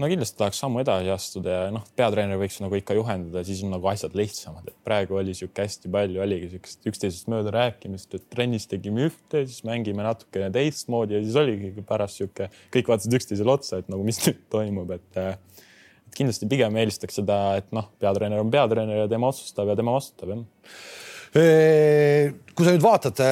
[0.00, 3.74] no kindlasti tahaks sammu edasi astuda ja noh, peatreener võiks nagu ikka juhendada, siis on
[3.74, 8.24] nagu asjad lihtsamad, et praegu oli sihuke hästi palju oligi siukest üksteisest mööda rääkimist, et
[8.32, 13.52] trennis tegime ühte, siis mängime natukene teistmoodi ja siis oligi pärast sihuke, kõik vaatasid üksteisele
[13.52, 15.68] otsa, et nagu mis nüüd toimub, et et
[16.16, 20.34] kindlasti pigem eelistaks seda, et noh, peatreener on peatreener ja tema otsustab ja tema vastutab
[20.34, 20.44] jah.
[21.32, 23.22] kui sa nüüd vaatad,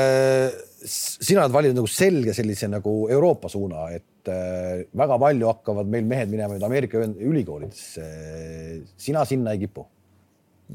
[0.80, 4.30] sina oled valinud nagu selge sellise nagu Euroopa suuna, et
[4.96, 8.04] väga palju hakkavad meil mehed minema nüüd Ameerika ülikoolidesse.
[8.96, 9.86] sina sinna ei kipu?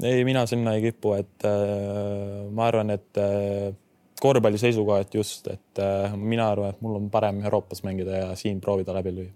[0.02, 3.72] ei, mina sinna ei kipu, et äh, ma arvan, et äh,
[4.20, 8.60] korvpalli seisukohalt just, et äh, mina arvan, et mul on parem Euroopas mängida ja siin
[8.60, 9.34] proovida läbi lüüa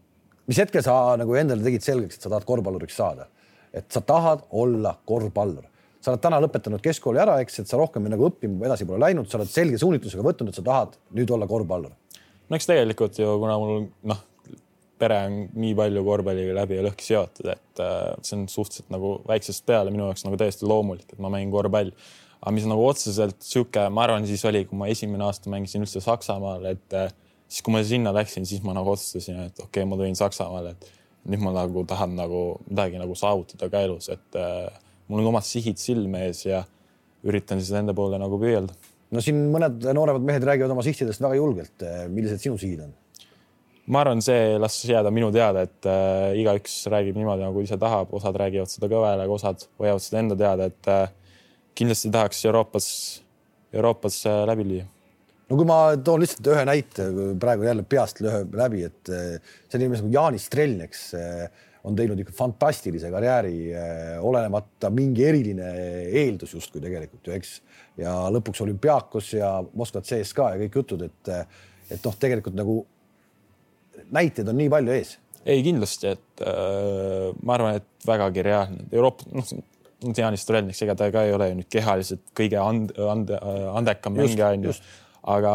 [0.51, 3.29] mis hetkel sa nagu endale tegid selgeks, et sa tahad korvpalluriks saada,
[3.73, 5.67] et sa tahad olla korvpallur?
[6.01, 9.29] sa oled täna lõpetanud keskkooli ära, eks, et sa rohkem nagu õppima edasi pole läinud,
[9.29, 11.93] sa oled selge suunitlusega võtnud, et sa tahad nüüd olla korvpallur.
[12.49, 14.23] no eks tegelikult ju, kuna mul noh,
[15.01, 19.19] pere on nii palju korvpalliga läbi ja lõhki seotud, et äh, see on suhteliselt nagu
[19.29, 21.95] väiksest peale minu jaoks nagu täiesti loomulik, et ma mängin korvpalli.
[22.41, 26.01] aga mis nagu otseselt sihuke, ma arvan, siis oli, kui ma esimene aasta mängisin üldse
[26.05, 27.13] Saksamaal, et äh,
[27.51, 30.77] siis kui ma sinna läksin, siis ma nagu otsustasin, et okei okay,, ma tulin Saksamaale,
[30.77, 30.91] et
[31.31, 34.71] nüüd ma nagu tahan nagu midagi nagu saavutada ka elus, et äh,
[35.11, 36.63] mul on omad sihid silme ees ja
[37.27, 38.77] üritan siis nende poole nagu püüelda.
[39.11, 41.87] no siin mõned nooremad mehed räägivad oma sihtidest väga julgelt.
[42.09, 42.95] millised sinu sihid on?
[43.91, 48.15] ma arvan, see las jääda minu teada, et äh, igaüks räägib niimoodi, nagu ise tahab,
[48.15, 51.35] osad räägivad seda kõva häälega, osad hoiavad seda enda teada, et äh,
[51.75, 52.87] kindlasti tahaks Euroopas,
[53.75, 54.89] Euroopas äh, läbi lüüa
[55.51, 57.09] no kui ma toon lihtsalt ühe näite
[57.43, 62.21] praegu jälle peast lööb läbi, et eh, selline inimene nagu Jaanis Strelneks eh, on teinud
[62.21, 65.73] ikka fantastilise karjääri, eh, olenemata mingi eriline
[66.23, 67.57] eeldus justkui tegelikult ju, eks.
[68.01, 71.35] ja lõpuks olümpiaakos ja Moskva CSKA ja kõik jutud, et,
[71.91, 72.79] et noh, tegelikult nagu
[74.15, 75.17] näiteid on nii palju ees.
[75.49, 78.87] ei kindlasti, et äh, ma arvan, et vägagi reaalne.
[78.93, 79.53] Euroopa, noh,
[80.17, 83.33] Jaanis Strelniks, ega ta ka ei ole ju nüüd kehaliselt kõige and, and,
[83.75, 84.77] andekam mängija onju
[85.29, 85.55] aga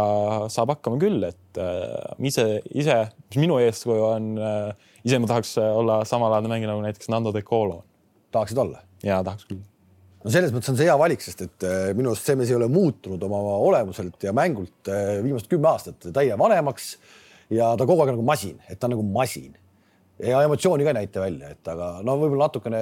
[0.54, 2.46] saab hakkama küll, et äh, ise,
[2.78, 2.98] ise,
[3.32, 7.42] mis minu eeskuju on äh,, ise ma tahaks olla samalaadne mängija nagu näiteks Nando De
[7.46, 7.84] Colo.
[8.32, 8.84] tahaksid olla?
[9.04, 9.62] ja tahaks küll.
[10.24, 12.60] no selles mõttes on see hea valik, sest et äh, minu arust see mees ei
[12.60, 16.96] ole muutunud oma olemuselt ja mängult äh, viimased kümme aastat täie vanemaks
[17.54, 19.54] ja ta kogu aeg nagu masin, et ta on nagu masin
[20.24, 22.82] ja emotsiooni ka ei näita välja, et aga no võib-olla natukene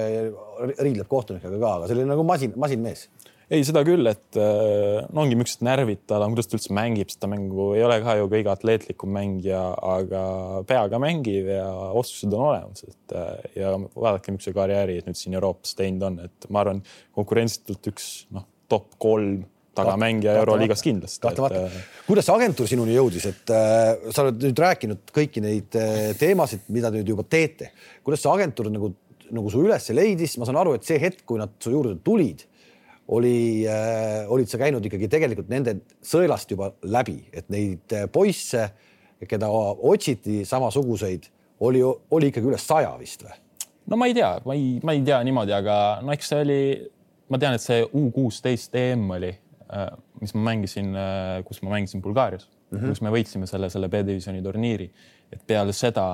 [0.78, 3.08] riidleb kohtunikega ka, aga selline nagu masin, masinmees
[3.54, 7.12] ei, seda küll, et äh, no ongi niisugused närvid tal on, kuidas ta üldse mängib
[7.14, 9.62] seda mängu, ei ole ka ju kõige atleetlikum mängija,
[9.94, 10.24] aga
[10.70, 15.78] peaga mängib ja oskused on olemas, et äh, ja vaadake, see karjääri nüüd siin Euroopas
[15.80, 16.84] teinud on, et ma arvan,
[17.16, 19.44] konkurentsitult üks noh, top kolm
[19.78, 21.22] tagamängija Euroliigas kindlasti.
[21.22, 21.66] kahtlemata.
[21.66, 21.78] et....
[21.78, 26.12] Äh, kuidas see agentuur sinuni jõudis, et äh, sa oled nüüd rääkinud kõiki neid äh,
[26.20, 27.72] teemasid, mida te nüüd juba teete,
[28.06, 28.94] kuidas see agentuur nagu,
[29.34, 32.46] nagu su üles leidis, ma saan aru, et see hetk, kui nad su juurde tulid
[33.08, 38.70] oli äh,, olid sa käinud ikkagi tegelikult nende sõelast juba läbi, et neid äh, poisse,
[39.28, 41.30] keda otsiti samasuguseid,
[41.64, 43.36] oli, oli ikkagi üle saja vist või?
[43.92, 46.60] no ma ei tea, ma ei, ma ei tea niimoodi, aga no eks see oli,
[47.32, 49.88] ma tean, et see U kuusteist EM oli äh,,
[50.24, 52.94] mis ma mängisin äh,, kus ma mängisin Bulgaarias mm, -hmm.
[52.94, 54.92] kus me võitsime selle, selle B-divisjoni turniiri,
[55.34, 56.08] et peale seda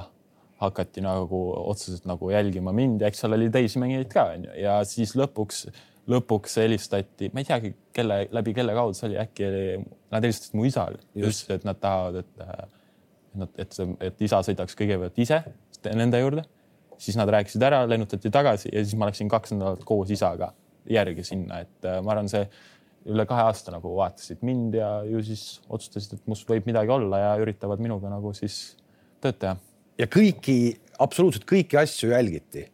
[0.60, 4.80] hakati nagu otseselt nagu jälgima mind ja eks seal oli teisi mängijaid ka onju ja
[4.88, 5.70] siis lõpuks
[6.10, 9.66] lõpuks helistati, ma ei teagi, kelle läbi kelle kaudu see oli, äkki oli,
[10.14, 12.48] nad helistasid mu isale, ütlesid, et nad tahavad, et
[13.40, 15.44] nad, et see, et isa sõidaks kõigepealt ise
[15.86, 16.44] nende juurde,
[17.00, 20.52] siis nad rääkisid ära, lennutati tagasi ja siis ma läksin kaks nädalat koos isaga
[20.90, 22.44] järgi sinna, et äh, ma arvan, see
[23.10, 27.22] üle kahe aasta nagu vaatasid mind ja ju siis otsustasid, et must võib midagi olla
[27.22, 28.76] ja üritavad minuga nagu siis
[29.24, 29.56] tööd teha.
[30.00, 30.58] ja kõiki,
[31.00, 32.66] absoluutselt kõiki asju jälgiti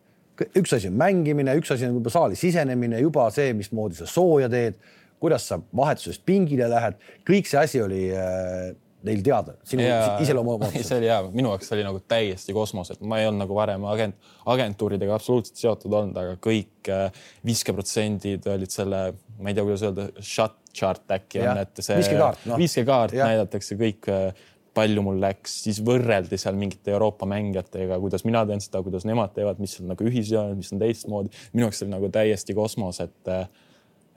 [0.44, 4.50] üks asi on mängimine, üks asi on juba saali sisenemine, juba see, mismoodi sa sooja
[4.52, 4.80] teed,
[5.22, 8.74] kuidas sa vahetusest pingile lähed, kõik see asi oli äh,
[9.06, 9.86] neil teada, sinu
[10.24, 10.76] iseloomu omad?
[10.88, 13.86] see oli hea, minu jaoks oli nagu täiesti kosmos, et ma ei olnud nagu varem
[13.92, 14.18] agent,
[14.52, 19.02] agentuuridega absoluutselt seotud olnud, aga kõik äh, viskeprotsendid olid selle,
[19.40, 22.60] ma ei tea, kuidas öelda, shot chart äkki on, et see viskekaart no.
[22.60, 24.46] Viske näidatakse kõik äh,
[24.76, 29.34] palju mul läks, siis võrreldi seal mingite Euroopa mängijatega, kuidas mina teen seda, kuidas nemad
[29.36, 31.34] teevad, mis on nagu ühisjooned, mis on teistmoodi.
[31.54, 33.36] minu jaoks oli nagu täiesti kosmos, et,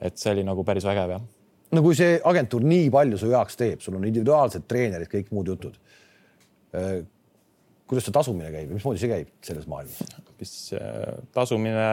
[0.03, 1.27] et see oli nagu päris vägev jah
[1.75, 5.51] no kui see agentuur nii palju su heaks teeb, sul on individuaalsed treenerid, kõik muud
[5.51, 5.75] jutud.
[6.77, 6.95] Äh,
[7.89, 10.01] kuidas see tasumine käib, mismoodi see käib selles maailmas?
[10.39, 11.85] mis äh, tasumine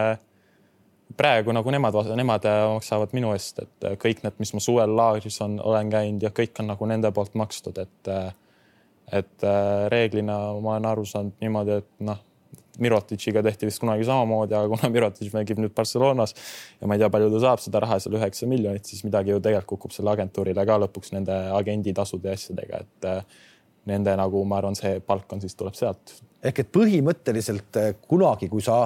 [1.17, 5.39] praegu nagu nemad, nemad äh, maksavad minu eest, et kõik need, mis ma suvel laagris
[5.45, 8.13] on, olen käinud ja kõik on nagu nende poolt makstud, et
[9.13, 9.45] et
[9.93, 12.23] reeglina ma olen aru saanud niimoodi, et noh
[12.79, 16.35] Mirotitšiga tehti vist kunagi samamoodi, aga kuna Mirotitš mängib nüüd Barcelonas
[16.81, 19.41] ja ma ei tea, palju ta saab seda raha seal üheksa miljonit, siis midagi ju
[19.41, 23.43] tegelikult kukub selle agentuurile ka lõpuks nende agenditasude ja asjadega, et äh,
[23.91, 26.19] nende nagu ma arvan, see palk on siis tuleb sealt.
[26.45, 28.83] ehk et põhimõtteliselt äh, kunagi, kui sa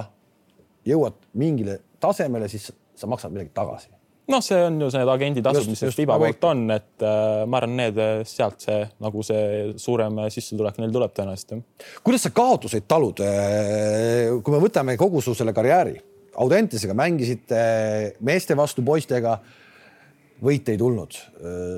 [0.87, 4.00] jõuad mingile tasemele, siis sa maksad midagi tagasi
[4.31, 7.99] noh, see on ju need agenditasud, mis FIBA poolt on, et äh, ma arvan, need
[8.01, 11.65] äh, sealt see nagu see suurem äh, sissetulek neil tuleb tõenäoliselt.
[12.05, 15.99] kuidas sa kaotuseid talud, äh, kui me võtame kogu su selle karjääri,
[16.41, 17.57] Audentesega mängisite
[18.23, 19.33] meeste vastu poistega,
[20.39, 21.17] võite ei tulnud.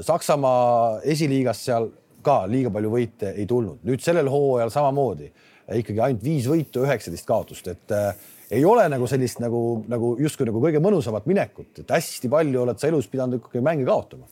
[0.06, 1.88] Saksamaa esiliigas seal
[2.24, 5.32] ka liiga palju võite ei tulnud, nüüd sellel hooajal samamoodi
[5.80, 8.14] ikkagi ainult viis võitu, üheksateist kaotust, et äh,
[8.54, 12.82] ei ole nagu sellist nagu, nagu justkui nagu kõige mõnusamat minekut, et hästi palju oled
[12.82, 14.28] sa elus pidanud ikkagi mänge kaotama.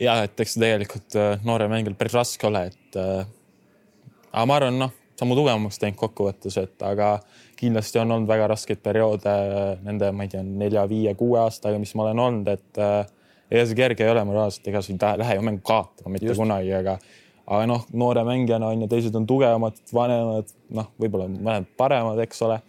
[0.00, 3.24] ja et eks tegelikult äh, noore mängijal päris raske ole, et äh,
[4.32, 7.14] aga ma arvan, noh, sammu tugevamaks teinud kokkuvõttes, et aga
[7.60, 9.34] kindlasti on olnud väga raskeid perioode
[9.86, 13.02] nende, ma ei tea, nelja-viie-kuue aastaga, mis ma olen olnud, et äh,
[13.52, 16.40] ega see kerge ei ole moraalselt, ega sa ei lähe ju mängu kaotama mitte Just.
[16.40, 16.98] kunagi, aga
[17.42, 22.40] aga noh, noore mängijana on ju, teised on tugevamad, vanemad, noh, võib-olla mõned paremad, eks
[22.46, 22.60] ole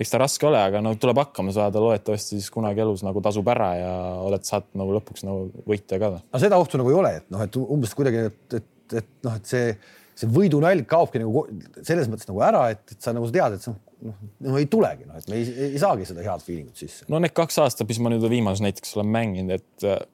[0.00, 3.48] eks ta raske ole, aga no tuleb hakkama saada, loodetavasti siis kunagi elus nagu tasub
[3.52, 3.92] ära ja
[4.24, 6.14] oled, saad nagu lõpuks nagu võitja ka.
[6.24, 9.36] no seda ohtu nagu ei ole, et noh, et umbes kuidagi, et, et, et noh,
[9.36, 9.74] et see,
[10.18, 11.44] see võidunälg kaobki nagu
[11.82, 13.76] selles mõttes nagu ära, et, sa nagu tead, et see
[14.08, 17.04] noh, no ei tulegi, noh, et me ei, ei saagi seda head feelingut sisse.
[17.12, 20.08] no need kaks aastat, mis ma nüüd viimases näiteks olen mänginud, et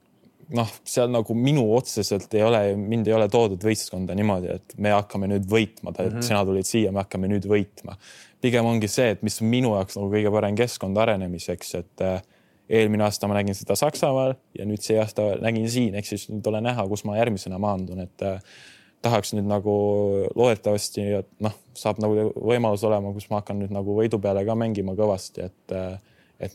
[0.55, 4.92] noh, seal nagu minu otseselt ei ole, mind ei ole toodud võistkonda niimoodi, et me
[4.94, 6.27] hakkame nüüd võitma, et mm -hmm.
[6.29, 7.96] sina tulid siia, me hakkame nüüd võitma.
[8.44, 12.22] Pigem ongi see, et mis on minu jaoks nagu kõige parem keskkond arenemiseks, et äh,
[12.68, 16.46] eelmine aasta ma nägin seda Saksamaal ja nüüd see aasta nägin siin, ehk siis nüüd
[16.51, 18.40] ole näha, kus ma järgmisena maandun, et äh,
[19.07, 19.77] tahaks nüüd nagu
[20.35, 24.57] loodetavasti, et noh, saab nagu võimalus olema, kus ma hakkan nüüd nagu võidu peale ka
[24.59, 25.96] mängima kõvasti, et äh,
[26.40, 26.53] et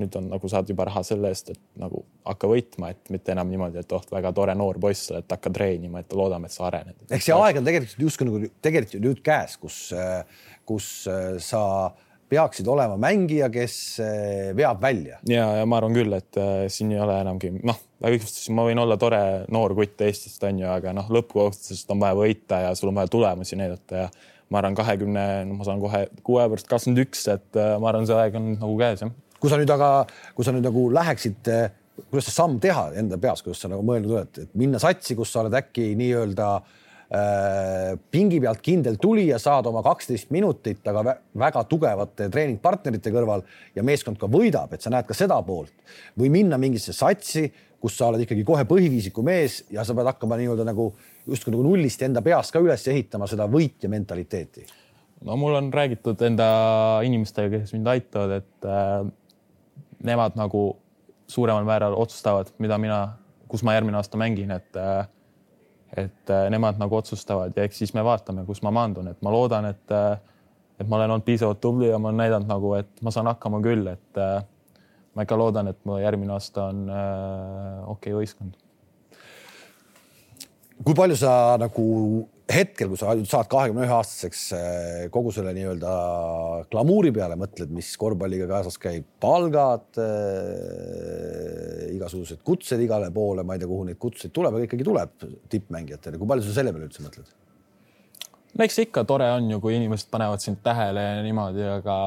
[0.00, 3.50] nüüd on nagu saad juba raha selle eest, et nagu hakka võitma, et mitte enam
[3.52, 6.96] niimoodi, et oh, väga tore noor poiss oled, hakka treenima, et loodame, et sa arened.
[7.10, 9.80] ehk see aeg on tegelikult justkui nagu tegelikult nüüd käes, kus,
[10.68, 10.92] kus
[11.44, 11.62] sa
[12.28, 13.76] peaksid olema mängija, kes
[14.56, 15.20] veab välja.
[15.28, 18.80] ja, ja ma arvan küll, et äh, siin ei ole enamgi noh, õigustus, ma võin
[18.80, 19.20] olla tore
[19.52, 23.12] noor kutt Eestist on ju, aga noh, lõppkokkuvõttes on vaja võita ja sul on vaja
[23.12, 24.10] tulemusi näidata ja
[24.52, 27.90] ma arvan, kahekümne, no ma saan kohe kuu aja pärast kakskümmend üks, et äh, ma
[27.92, 29.12] arvan, see aeg on nagu käes jah.
[29.38, 29.92] kui sa nüüd aga,
[30.34, 31.70] kui sa nüüd nagu läheksid, äh,
[32.08, 35.32] kuidas sa samm teha enda peas, kuidas sa nagu mõelnud oled, et minna satsi, kus
[35.34, 41.64] sa oled äkki nii-öelda äh, pingi pealt kindel tulija, saad oma kaksteist minutit, aga väga
[41.68, 43.44] tugevate treeningpartnerite kõrval
[43.76, 45.74] ja meeskond ka võidab, et sa näed ka seda poolt
[46.18, 50.40] või minna mingisse satsi, kus sa oled ikkagi kohe põhiviisiku mees ja sa pead hakkama
[50.40, 50.90] nii-öelda nagu
[51.28, 54.66] justkui nagu nullist enda peast ka üles ehitama seda võitja mentaliteeti?
[55.26, 56.48] no mul on räägitud enda
[57.06, 59.00] inimestega, kes mind aitavad, et äh,
[60.06, 60.70] nemad nagu
[61.28, 63.00] suuremal määral otsustavad, mida mina,
[63.50, 65.06] kus ma järgmine aasta mängin, et äh,
[65.96, 69.32] et äh, nemad nagu otsustavad ja eks siis me vaatame, kus ma maandun, et ma
[69.32, 70.18] loodan, et äh,
[70.78, 73.58] et ma olen olnud piisavalt tubli ja ma olen näidanud nagu, et ma saan hakkama
[73.64, 74.44] küll, et äh,
[75.16, 78.67] ma ikka loodan, et mul järgmine aasta on äh, okei okay võistkond
[80.84, 81.86] kui palju sa nagu
[82.48, 85.94] hetkel, kui sa saad kahekümne ühe aastaseks eh, kogu selle nii-öelda
[86.72, 93.62] glamuuri peale mõtled, mis korvpalliga kaasas käib, palgad äh,, igasugused kutsed igale poole, ma ei
[93.62, 96.20] tea, kuhu neid kutseid tuleb, aga ikkagi tuleb tippmängijatele.
[96.20, 97.34] kui palju sa selle peale üldse mõtled?
[98.54, 101.98] no eks ikka tore on ju, kui inimesed panevad sind tähele ja niimoodi, aga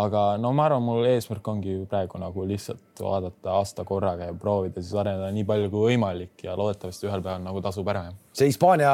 [0.00, 4.82] aga no ma arvan, mul eesmärk ongi praegu nagu lihtsalt vaadata aasta korraga ja proovida
[4.82, 8.08] siis areneda nii palju kui võimalik ja loodetavasti ühel päeval nagu tasub ära.
[8.34, 8.90] see Hispaania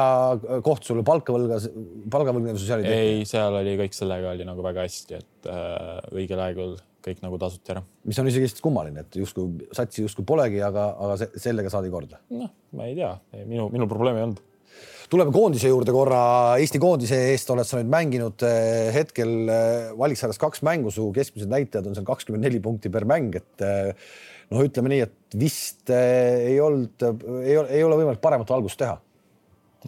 [0.65, 1.67] koht sulle palka võlgas,
[2.13, 6.77] palgavõlgnevus seal ei seal oli kõik sellega oli nagu väga hästi, et äh, õigel aegul
[7.01, 7.81] kõik nagu tasuti ära.
[8.05, 12.21] mis on isegi kummaline, et justkui satsi justkui polegi, aga, aga sellega saadi korda.
[12.29, 14.47] noh, ma ei tea, minu, minu probleem ei olnud
[15.11, 16.21] tuleme koondise juurde korra.
[16.61, 21.51] Eesti koondise eest oled sa nüüd mänginud eh, hetkel eh, valiksarjas kaks mängu, su keskmised
[21.51, 23.91] näitajad on seal kakskümmend neli punkti per mäng, et eh,
[24.53, 27.03] noh, ütleme nii, et vist ei olnud,
[27.43, 28.97] ei ole, ei ole võimalik paremat algust teha.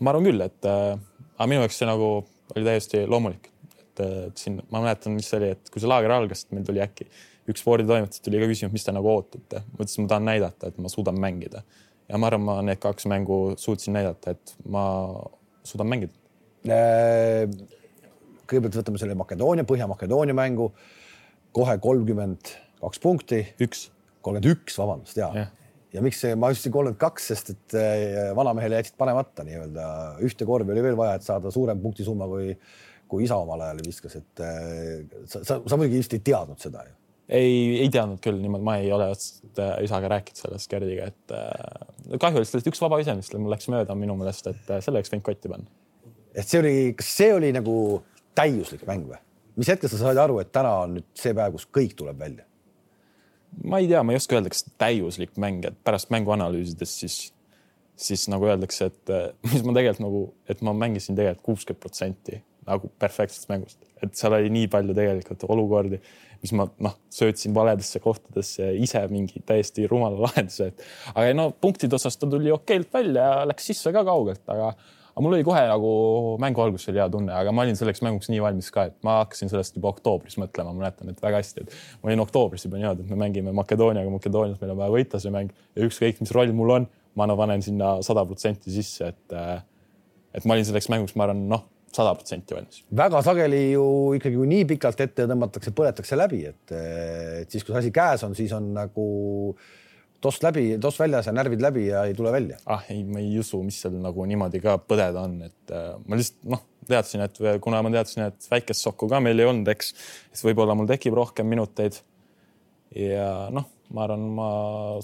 [0.02, 2.10] ma arvan küll, et aga minu jaoks see nagu
[2.56, 4.04] oli täiesti loomulik, et,
[4.40, 7.08] siin ma mäletan, mis see oli, et kui see laager algas, meil tuli äkki
[7.52, 9.64] üks sporditoimetus tuli ka küsima, mis te nagu ootate.
[9.72, 11.64] ma ütlesin, ma tahan näidata, et ma suudan mängida
[12.10, 14.84] ja ma arvan, ma need kaks mängu suutsin näidata, et ma
[15.68, 16.14] suudan mängida.
[16.64, 17.48] Äh,
[18.48, 20.72] kõigepealt võtame selle Makedoonia, Põhja-Makedoonia mängu.
[21.54, 22.50] kohe kolmkümmend
[22.82, 23.44] kaks punkti.
[23.62, 23.90] üks.
[24.22, 25.46] kolmkümmend üks, vabandust ja, ja..
[25.94, 29.86] ja miks see, ma ütlesin kolmkümmend kaks, sest et äh, vanamehele jätsid panemata nii-öelda
[30.24, 32.56] ühte korvi oli veel vaja, et saada suurem punktisumma kui,
[33.12, 36.88] kui isa omal ajal viskas, et äh, sa, sa, sa muidugi vist ei teadnud seda
[36.88, 36.96] ju
[37.28, 39.10] ei, ei teadnud küll niimoodi, ma ei ole
[39.84, 41.36] isaga rääkinud sellest Gerdiga, et
[42.20, 45.12] kahju lihtsalt üks vaba ise, mis mul läks mööda minu meelest, et äh, selle oleks
[45.14, 45.70] võinud kotti panna.
[46.34, 47.76] et see oli, kas see oli nagu
[48.38, 49.20] täiuslik mäng või?
[49.60, 52.48] mis hetkel sa said aru, et täna on nüüd see päev, kus kõik tuleb välja?
[53.64, 57.20] ma ei tea, ma ei oska öelda, kas täiuslik mäng, et pärast mängu analüüsides siis,
[58.00, 62.42] siis nagu öeldakse, et äh, mis ma tegelikult nagu, et ma mängisin tegelikult kuuskümmend protsenti
[62.68, 66.00] nagu perfektsest mängust, et seal oli nii palju tegelikult olukordi
[66.44, 71.96] mis ma noh, söötsin valedesse kohtadesse ise mingi täiesti rumala lahenduse, et aga no punktide
[71.98, 74.74] osas ta tuli okeilt välja ja läks sisse ka kaugelt, aga
[75.14, 75.90] aga mul oli kohe nagu
[76.42, 79.20] mängu alguses oli hea tunne, aga ma olin selleks mänguks nii valmis ka, et ma
[79.20, 82.82] hakkasin sellest juba oktoobris mõtlema, ma mäletan, et väga hästi, et ma olin oktoobris juba
[82.82, 86.34] niimoodi, et me mängime Makedooniaga, Makedoonias meil on vaja võita see mäng ja ükskõik, mis
[86.34, 89.38] roll mul on, ma no panen sinna sada protsenti sisse, et
[90.34, 92.82] et ma olin selleks mänguks, ma arvan, noh, sada protsenti valmis.
[92.96, 93.86] väga sageli ju
[94.18, 96.76] ikkagi, kui nii pikalt ette tõmmatakse, põletakse läbi, et,
[97.44, 99.08] et siis, kui asi käes on, siis on nagu
[100.24, 102.58] toss läbi, toss väljas ja närvid läbi ja ei tule välja.
[102.66, 106.20] ah ei, ma ei usu, mis seal nagu niimoodi ka põdeda on, et äh, ma
[106.20, 109.94] lihtsalt noh, teadsin, et kuna ma teadsin, et väikest sokku ka meil ei olnud, eks,
[110.32, 112.00] siis võib-olla mul tekib rohkem minuteid.
[112.98, 114.50] ja noh, ma arvan, ma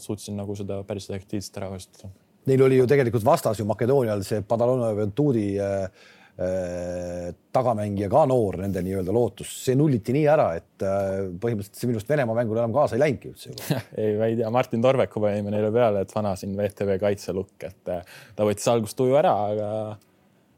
[0.02, 2.14] suutsin nagu seda päris efektiivselt ära kasutada.
[2.50, 8.60] Neil oli ju tegelikult vastas ju Makedoonial see Padalona Venturi äh, Äh, tagamängija ka noor,
[8.62, 12.62] nende nii-öelda lootus, see nulliti nii ära, et äh, põhimõtteliselt see minu arust Venemaa mängule
[12.62, 13.52] enam kaasa ei läinudki üldse
[14.00, 17.92] ei, ma ei tea, Martin Torveku panime neile peale, et vana siin VTV kaitselukk, et
[17.92, 19.72] äh, ta võttis algust tuju ära, aga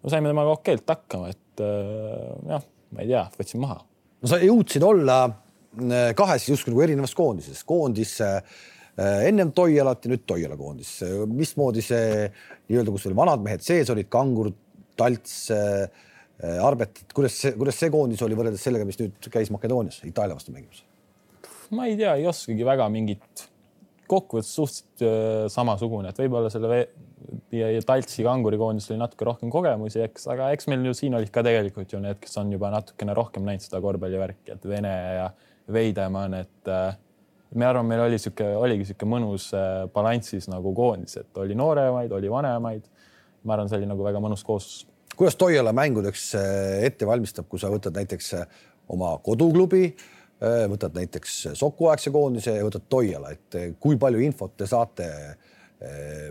[0.03, 1.65] me saime temaga okeilt hakkama, et
[2.51, 2.63] jah,
[2.93, 3.81] ma ei tea, võtsin maha.
[4.21, 5.17] no sa jõudsid olla
[6.17, 8.17] kahes justkui nagu erinevas koondises, koondis
[9.01, 10.97] ennem Toialat ja nüüd Toiala koondis.
[11.31, 14.51] mismoodi see nii-öelda, kus oli vanad mehed sees olid, Kangur,
[14.99, 16.07] Talts äh,,
[16.41, 20.53] Arbet, kuidas see, kuidas see koondis oli võrreldes sellega, mis nüüd käis Makedoonias Itaalia vastu
[20.55, 20.81] mängimas?
[21.71, 23.45] ma ei tea, ei oskagi väga mingit,
[24.11, 26.79] kokkuvõttes suhteliselt äh, samasugune, et võib-olla selle
[27.53, 31.15] ja, ja Taltsi kanguri koondis oli natuke rohkem kogemusi, eks, aga eks meil ju siin
[31.17, 34.91] olid ka tegelikult ju need, kes on juba natukene rohkem näinud seda korvpallivärki, et Vene
[35.19, 35.29] ja
[35.71, 36.97] Veidemann, et äh,
[37.55, 42.11] me arvame, meil oli sihuke, oligi sihuke mõnus äh, balansis nagu koondis, et oli nooremaid,
[42.17, 42.87] oli vanemaid
[43.43, 44.87] ma arvan, see oli nagu väga mõnus kooslus.
[45.15, 48.59] kuidas Toiala mängudeks äh, ette valmistab, kui sa võtad näiteks äh,
[48.91, 49.87] oma koduklubi,
[50.41, 55.09] äh, võtad näiteks Sokuaegse koondise ja võtad Toiala, et kui palju infot te saate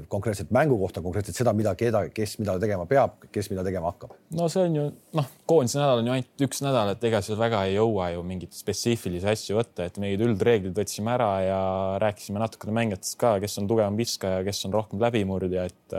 [0.06, 4.12] konkreetselt mängu kohta, konkreetselt seda, mida, keda, kes mida tegema peab, kes mida tegema hakkab?
[4.38, 4.84] no see on ju
[5.18, 8.22] noh, koondise nädal on ju ainult üks nädal, et ega seal väga ei jõua ju
[8.28, 11.58] mingeid spetsiifilisi asju võtta, et neid üldreeglid võtsime ära ja
[12.04, 15.98] rääkisime natukene mängijatest ka, kes on tugevam viskaja, kes on rohkem läbimurdja, et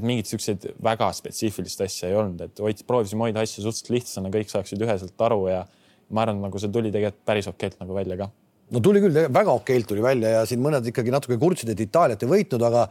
[0.00, 4.32] et mingeid siukseid väga spetsiifilist asja ei olnud, et hoid, proovisime hoida asju suhteliselt lihtsana,
[4.34, 5.64] kõik saaksid üheselt aru ja
[6.10, 8.30] ma arvan, nagu see tuli tegelikult päris okeilt nagu välja ka
[8.74, 12.22] no tuli küll, väga okeilt tuli välja ja siin mõned ikkagi natuke kurtsid, et Itaaliat
[12.22, 12.84] ei võitnud, aga,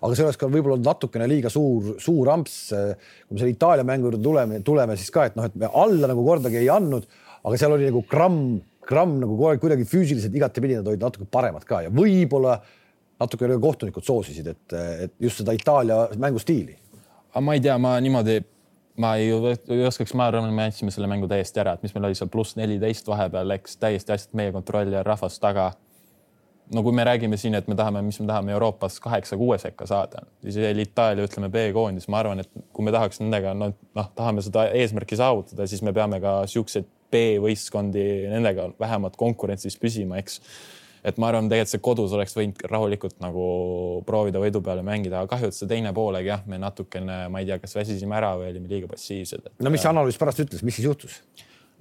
[0.00, 2.58] aga see oleks ka võib-olla natukene liiga suur, suur amps.
[2.72, 6.10] kui me selle Itaalia mängu juurde tuleme, tuleme siis ka, et noh, et me alla
[6.12, 7.08] nagu kordagi ei andnud,
[7.42, 11.28] aga seal oli nagu gramm, gramm nagu kogu aeg kuidagi füüsiliselt igatepidi nad olid natuke
[11.30, 12.58] paremad ka ja võib-olla
[13.20, 16.76] natukene kohtunikud soosisid, et, et just seda Itaalia mängustiili.
[17.32, 18.40] aga ma ei tea, ma niimoodi,
[19.00, 19.30] ma ei,
[19.68, 22.30] ei oskaks, ma arvan, me andsime selle mängu täiesti ära, et mis meil oli seal
[22.32, 25.72] pluss neliteist vahepeal läks täiesti asjad meie kontrolli ja rahvas taga.
[26.72, 30.22] no kui me räägime siin, et me tahame, mis me tahame Euroopas kaheksa-kuue sekka saada,
[30.42, 34.44] siis veel Itaalia, ütleme B-koondis, ma arvan, et kui me tahaks nendega noh no,, tahame
[34.44, 40.40] seda eesmärki saavutada, siis me peame ka siukseid B-võistkondi nendega vähemalt konkurentsis püsima, eks
[41.02, 43.44] et ma arvan, tegelikult see kodus oleks võinud rahulikult nagu
[44.06, 47.48] proovida võidu peale mängida, aga kahju, et see teine poolega jah, me natukene, ma ei
[47.48, 49.56] tea, kas väsisime ära või olime liiga passiivsed et....
[49.62, 51.18] no mis see analüüs pärast ütles, mis siis juhtus?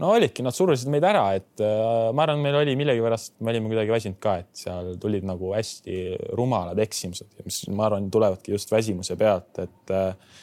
[0.01, 3.69] no olidki, nad surusid meid ära, et äh, ma arvan, meil oli millegipärast, me olime
[3.69, 5.99] kuidagi väsinud ka, et seal tulid nagu hästi
[6.38, 10.39] rumalad eksimused, mis ma arvan, tulevadki just väsimuse pealt, et äh,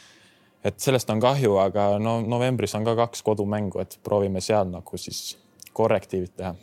[0.63, 4.99] et sellest on kahju, aga no novembris on ka kaks kodumängu, et proovime seal nagu
[4.99, 5.37] siis
[5.75, 6.55] korrektiivid teha.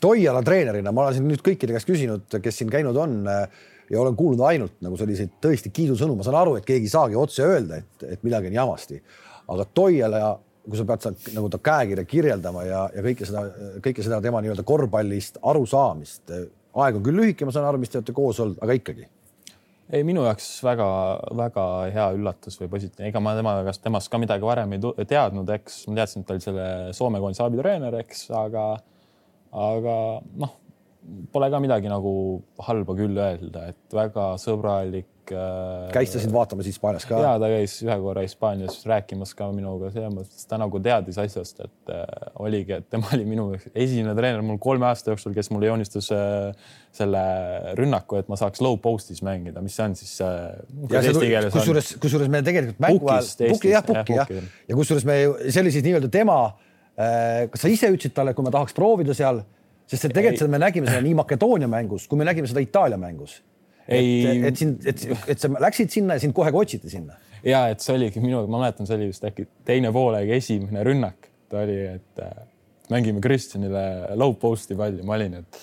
[0.00, 3.22] Toiala treenerina ma olen siin nüüd kõikide käest küsinud, kes siin käinud on
[3.90, 7.18] ja olen kuulnud ainult nagu selliseid tõesti kiidusõnu, ma saan aru, et keegi ei saagi
[7.18, 9.00] otse öelda, et, et midagi on jamasti,
[9.54, 10.22] aga Toiala,
[10.66, 13.44] kui sa pead sealt nagu ta käekirja kirjeldama ja, ja kõike seda,
[13.84, 16.34] kõike seda tema nii-öelda korvpallist arusaamist.
[16.76, 19.06] aeg on küll lühike, ma saan aru, mis te olete koos olnud, aga ikkagi.
[19.86, 24.42] Ei, minu jaoks väga-väga hea üllatus või positiivne, ega ma tema käest, temast ka midagi
[24.42, 25.84] varem ei teadnud, eks.
[25.86, 26.66] Ma teadsin, et ta oli selle
[26.96, 28.64] Soome koondise abitreener, eks, aga,
[29.56, 29.96] aga
[30.36, 30.54] noh
[31.32, 32.14] pole ka midagi nagu
[32.66, 35.12] halba küll öelda, et väga sõbralik.
[35.26, 37.18] Äh, käis ta sind vaatamas Hispaanias ka?
[37.18, 41.64] ja ta käis ühe korra Hispaanias rääkimas ka minuga, selles mõttes ta nagu teadis asjast,
[41.64, 42.04] et äh,
[42.42, 46.68] oligi, et tema oli minu esimene treener mul kolme aasta jooksul, kes mulle joonistas äh,
[46.94, 47.24] selle
[47.78, 51.50] rünnaku, et ma saaks low post'is mängida, mis see on siis äh,.
[51.56, 54.30] kusjuures, kusjuures me tegelikult mängu ajal, jah, puki jah,
[54.70, 56.65] ja kusjuures me, see oli siis nii-öelda tema äh,.
[56.96, 59.42] Kas sa ise ütlesid talle, kui ma tahaks proovida seal
[59.90, 62.98] sest et tegelikult seda me nägime seda nii Makedoonia mängus, kui me nägime seda Itaalia
[63.00, 63.38] mängus.
[63.86, 67.14] et, et sind, et, et sa läksid sinna ja sind kohe ka otsiti sinna.
[67.46, 71.30] ja et see oligi minu, ma mäletan, see oli vist äkki teine poolaeg esimene rünnak,
[71.52, 72.32] ta oli, et äh,
[72.90, 75.62] mängime Kristjanile low post'i palli, ma olin, et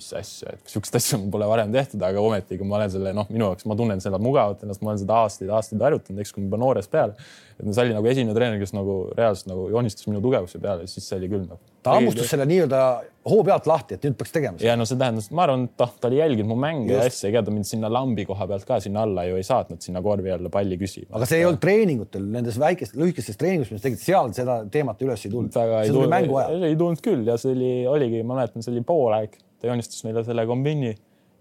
[0.00, 3.28] mis asja, et sihukest asja mul pole varem tehtud, aga ometigi ma olen selle, noh,
[3.32, 6.60] minu jaoks ma tunnen seda mugavalt ennast, ma olen seda aastaid-aastaid harjutanud, eks kui juba
[6.60, 7.16] noorest peale.
[7.60, 11.04] et see oli nagu esimene treener, kes nagu reaalselt nagu joonistas minu tugevuse peale, siis
[11.04, 11.60] see oli küll nagu.
[11.84, 12.80] ta hammustas selle nii-öelda
[13.28, 14.60] hoo pealt lahti, et nüüd peaks tegema.
[14.64, 17.28] ja no see tähendas, ma arvan, et noh, ta oli jälginud mu mänge ja asja,
[17.28, 20.32] ega ta mind sinna lambi koha pealt ka sinna alla ju ei saatnud sinna korvi
[20.32, 21.10] alla palli küsima.
[21.18, 25.26] aga see ei olnud treeningutel, nendes väikestes, lühikestes treeningutes, mis tegid, seal seda teemat üles
[25.26, 25.52] ei tulnud.
[25.52, 26.66] see tuli mängu ajal.
[26.70, 30.24] ei tulnud küll ja see oli, oligi, ma mäletan, see oli poolaeg ta joonistas meile
[30.26, 30.94] selle kombini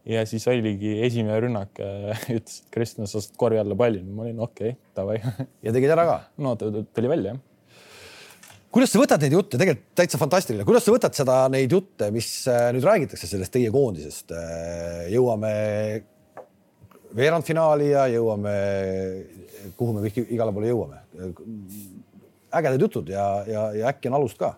[0.09, 1.79] ja siis oligi esimene rünnak,
[2.37, 4.01] ütles, et Kristjan, sa saad korvi alla palli.
[4.03, 5.19] ma olin okei okay,, davai.
[5.65, 6.17] ja tegid ära ka?
[6.43, 8.61] no tuli välja, jah.
[8.75, 12.31] kuidas sa võtad neid jutte, tegelikult täitsa fantastiline, kuidas sa võtad seda, neid jutte, mis
[12.51, 14.33] äh, nüüd räägitakse sellest teie koondisest?
[14.35, 15.53] Äh, jõuame
[17.17, 18.55] veerandfinaali ja jõuame,
[19.77, 20.99] kuhu me kõik igale poole jõuame.
[22.53, 24.55] ägedad jutud ja, ja, ja äkki on alust ka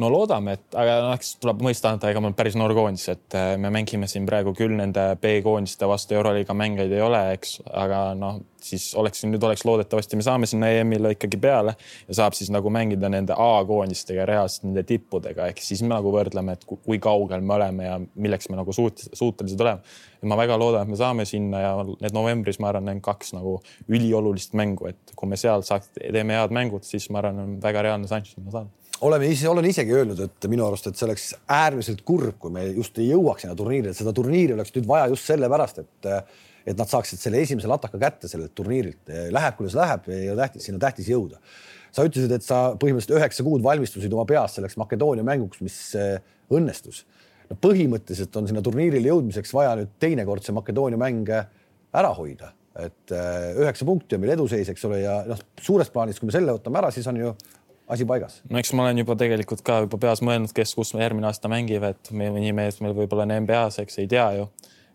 [0.00, 3.36] no loodame, et, aga noh, eks tuleb mõista anda, ega meil päris noor koondis, et
[3.38, 8.00] äh, me mängime siin praegu küll nende B-koondiste vastu Euroliiga mängeid ei ole, eks, aga
[8.18, 11.74] noh, siis oleks nüüd oleks loodetavasti me saame sinna EM-ile ikkagi peale
[12.08, 16.56] ja saab siis nagu mängida nende A-koondistega reaalselt nende tippudega, ehk siis me nagu võrdleme,
[16.56, 19.84] et kui kaugel me oleme ja milleks me nagu suut-, suutelised oleme.
[20.18, 23.34] et ma väga loodan, et me saame sinna ja need novembris, ma arvan, need kaks
[23.36, 23.58] nagu
[23.92, 27.84] üliolulist mängu, et kui me seal saaks, teeme head mängud, siis ma arvan, on väga
[27.84, 31.28] reaalne šanss sinna saada oleme ise, olen isegi öelnud, et minu arust, et see oleks
[31.50, 35.08] äärmiselt kurb, kui me just ei jõuaks sinna turniiri, et seda turniiri oleks nüüd vaja
[35.12, 36.10] just sellepärast, et
[36.64, 39.10] et nad saaksid selle esimese lataka kätte sellelt turniirilt.
[39.34, 41.40] Läheb, kuidas läheb, ei ole tähtis, sinna tähtis jõuda.
[41.94, 46.16] sa ütlesid, et sa põhimõtteliselt üheksa kuud valmistusid oma peas selleks Makedoonia mänguks, mis eh,
[46.50, 47.04] õnnestus.
[47.50, 53.12] no põhimõtteliselt on sinna turniirile jõudmiseks vaja nüüd teinekord see Makedoonia mäng ära hoida, et
[53.12, 56.56] eh, üheksa punkti on meil eduseis, eks ole, ja noh, suures plaanis, kui me selle
[56.56, 57.36] võtame ära, siis on ju
[57.88, 58.40] asi paigas?
[58.50, 61.84] no eks ma olen juba tegelikult ka juba peas mõelnud, kes, kus järgmine aasta mängib,
[61.88, 64.48] et mõni mees meil võib-olla on NBA-s, eks ei tea ju.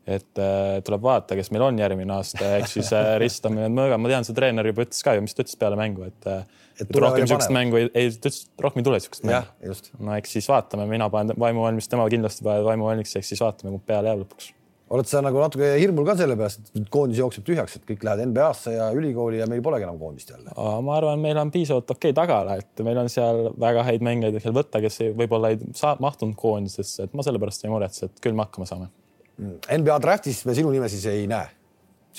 [0.09, 4.01] et äh, tuleb vaadata, kes meil on järgmine aasta, ehk siis äh, ristame need mõõgad,
[4.01, 6.45] ma tean, see treener juba ütles ka ju, mis ta ütles peale mängu, et äh,
[6.79, 9.75] et, et rohkem niisugust mängu ei, ei, ta ütles, et rohkem ei tule niisugust mängu.
[9.99, 13.43] no eks siis vaatame, mina panen vaimu valmis, tema kindlasti paneb vaimu valmis, eks siis
[13.43, 14.53] vaatame, kumb peale jääb lõpuks
[14.89, 18.05] oled sa nagu natuke hirmul ka selle pärast, et nüüd koondis jookseb tühjaks, et kõik
[18.05, 20.55] lähevad NBA-sse ja ülikooli ja meil polegi enam koondist jälle?
[20.55, 24.39] ma arvan, meil on piisavalt okei okay tagala, et meil on seal väga häid mängijaid
[24.41, 28.37] seal võtta, kes võib-olla ei saa, mahtunud koondisesse, et ma sellepärast ei muretse, et küll
[28.37, 28.89] me hakkama saame.
[29.37, 29.61] Mm.
[29.83, 31.55] NBA draftis me sinu nime siis ei näe?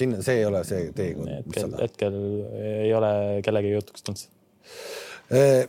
[0.01, 1.33] sinna, see ei ole see teekond.
[1.41, 2.17] hetkel, hetkel
[2.63, 3.13] ei ole
[3.45, 4.23] kellegi jutuks tulnud.
[5.35, 5.67] Äh,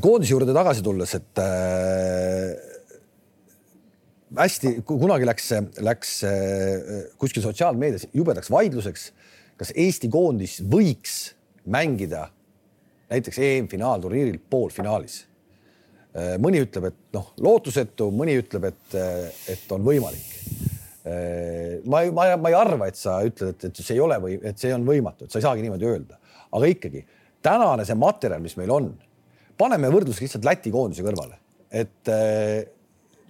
[0.00, 2.71] koondise juurde tagasi tulles, et äh,
[4.36, 5.50] hästi, kunagi läks,
[5.84, 9.10] läks äh, kuskil sotsiaalmeedias jubedaks vaidluseks,
[9.60, 11.34] kas Eesti koondis võiks
[11.70, 12.28] mängida
[13.12, 15.22] näiteks EM-finaalturniiril poolfinaalis.
[16.16, 18.98] Äh, mõni ütleb, et noh, lootusetu, mõni ütleb, et,
[19.52, 20.28] et on võimalik.
[21.02, 24.38] Äh, ma, ma, ma ei arva, et sa ütled, et, et see ei ole või
[24.40, 26.20] et see on võimatu, et sa ei saagi niimoodi öelda,
[26.52, 27.04] aga ikkagi
[27.42, 28.92] tänane see materjal, mis meil on,
[29.58, 31.36] paneme võrdluseks lihtsalt Läti koondise kõrvale,
[31.72, 32.08] et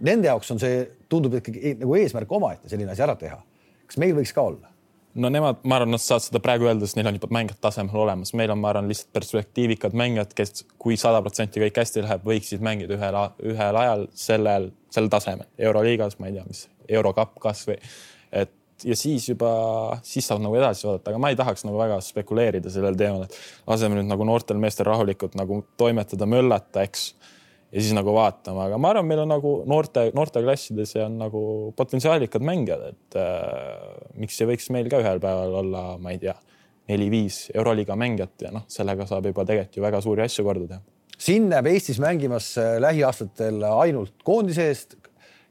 [0.06, 0.82] nende jaoks on see,
[1.12, 3.40] tundub ikkagi e-, nagu eesmärk omaette selline asi ära teha.
[3.86, 4.72] kas meil võiks ka olla?
[5.14, 8.00] no nemad, ma arvan, nad saavad seda praegu öelda, sest neil on juba mängijad tasemel
[8.04, 12.24] olemas, meil on, ma arvan, lihtsalt perspektiivikad mängijad, kes, kui sada protsenti kõik hästi läheb,
[12.24, 13.18] võiksid mängida ühel,
[13.52, 17.76] ühel ajal sellel, sel tasemel, Euroliigas, ma ei tea, mis, Eurocup kasvõi,
[18.32, 19.50] et ja siis juba,
[20.06, 23.36] siis saab nagu edasi vaadata, aga ma ei tahaks nagu väga spekuleerida sellel teemal, et
[23.68, 27.12] laseme nüüd nagu noortel meestel rahulikult nagu toimetada, möllata, eks.
[27.72, 31.42] Ja siis nagu vaatama, aga ma arvan, meil on nagu noorte, noorteklassides on nagu
[31.76, 36.36] potentsiaalikad mängijad, et äh, miks ei võiks meil ka ühel päeval olla, ma ei tea,
[36.90, 40.82] neli-viis Euroliiga mängijat ja noh, sellega saab juba tegelikult ju väga suuri asju korda teha
[41.22, 44.96] siin näeb Eestis mängimas äh, lähiaastatel ainult koondise eest,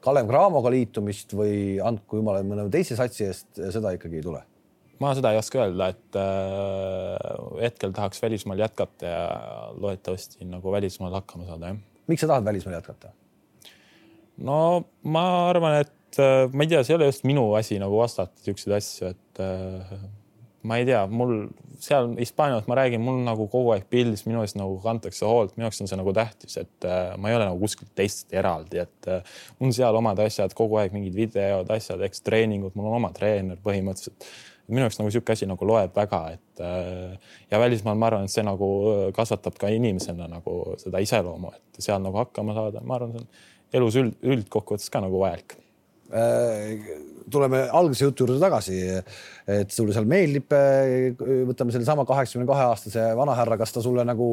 [0.02, 4.42] Kalev Cramoga liitumist või andku jumala mõne teise satsi eest, seda ikkagi ei tule?
[5.02, 9.24] ma seda ei oska öelda, et äh, hetkel tahaks välismaal jätkata ja
[9.74, 11.80] loodetavasti nagu välismaal hakkama saada, jah.
[12.12, 13.14] Miks sa tahad välismaal jätkata?
[14.46, 14.62] no
[15.04, 18.46] ma arvan, et äh, ma ei tea, see ei ole just minu asi nagu vastata
[18.46, 20.00] siukseid asju, et äh,
[20.68, 21.50] ma ei tea, mul
[21.82, 25.66] seal Hispaanias ma räägin, mul nagu kogu aeg pildis minu eest nagu kantakse hoolt, minu
[25.66, 29.10] jaoks on see nagu tähtis, et äh, ma ei ole nagu kuskilt teistest eraldi, et
[29.10, 33.12] äh, mul seal omad asjad kogu aeg mingid videod, asjad, eks treeningud, mul on oma
[33.16, 34.30] treener põhimõtteliselt.
[34.72, 38.34] Minu jaoks nagu niisugune asi nagu loeb väga, et äh, ja välismaal ma arvan, et
[38.34, 38.70] see nagu
[39.18, 43.82] kasvatab ka inimesena nagu seda iseloomu, et seal nagu hakkama saada, ma arvan, see on
[43.82, 45.62] elus üld, üldkokkuvõttes ka nagu vajalik
[46.12, 46.80] Äh,
[47.32, 48.76] tuleme alguse jutu juurde tagasi,
[49.48, 51.14] et sulle seal meeldib, äh,
[51.48, 54.28] võtame sellesama kaheksakümne kahe aastase vanahärra, kas ta sulle nagu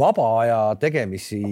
[0.00, 1.42] vaba aja tegemisi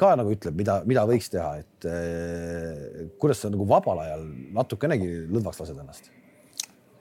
[0.00, 4.24] ka nagu ütleb, mida, mida võiks teha, et äh, kuidas sa nagu vabal ajal
[4.56, 6.08] natukenegi lõdvaks lased ennast?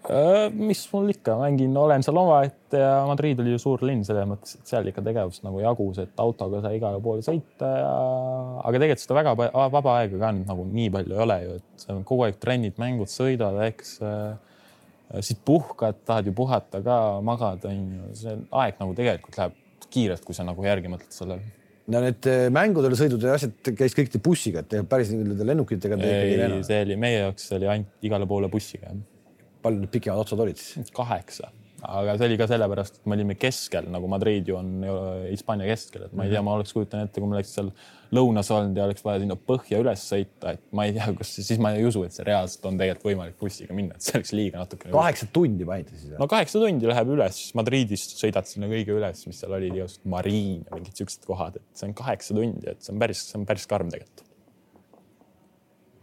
[0.08, 4.28] Äh, mis mul ikka, mängin, olen seal omaette ja Madrid oli ju suur linn selles
[4.30, 7.90] mõttes, et seal ikka tegevust nagu jagus, et autoga sai igale poole sõita ja,
[8.62, 9.34] aga tegelikult seda väga
[9.74, 13.12] vaba aega ka nüüd nagu nii palju ei ole ju, et kogu aeg trennid, mängud,
[13.12, 13.98] sõidad, eks.
[14.08, 19.60] Äh, siis puhkad, tahad ju puhata ka, magad, on ju, see aeg nagu tegelikult läheb
[19.92, 21.54] kiirelt, kui sa nagu järgi mõtled sellele
[21.92, 26.00] no need äh, mängudele sõidud ja asjad käis kõik bussiga, et päris lennukitega.
[26.04, 28.96] ei, see oli meie jaoks oli ainult igale poole bussiga
[29.64, 30.92] palju need pikemad otsad olid siis?
[30.96, 31.52] kaheksa,
[31.86, 34.74] aga see oli ka sellepärast, et me olime keskel, nagu Madrid ju on
[35.28, 37.72] Hispaania keskel, et ma ei tea, ma oleks kujutanud ette, kui ma oleks seal
[38.16, 41.62] lõunas olnud ja oleks vaja sinna põhja üles sõita, et ma ei tea, kas siis
[41.64, 44.64] ma ei usu, et see reaalselt on tegelikult võimalik bussiga minna, et see oleks liiga
[44.64, 44.92] natuke.
[44.94, 46.14] kaheksa tundi panite siis?
[46.20, 50.64] no kaheksa tundi läheb üles, Madridist sõidad sinna kõige üles, mis seal oli, igasugused Mariin
[50.64, 53.50] ja mingid siuksed kohad, et see on kaheksa tundi, et see on päris, see on
[53.50, 54.27] päris karm tegelikult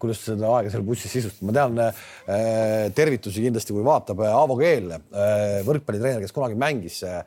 [0.01, 4.57] kuidas seda aega seal bussis sisustada, ma tean äh, tervitusi kindlasti, kui vaatab äh, Aavo
[4.61, 7.23] Keel äh,, võrkpallitreener, kes kunagi mängis äh,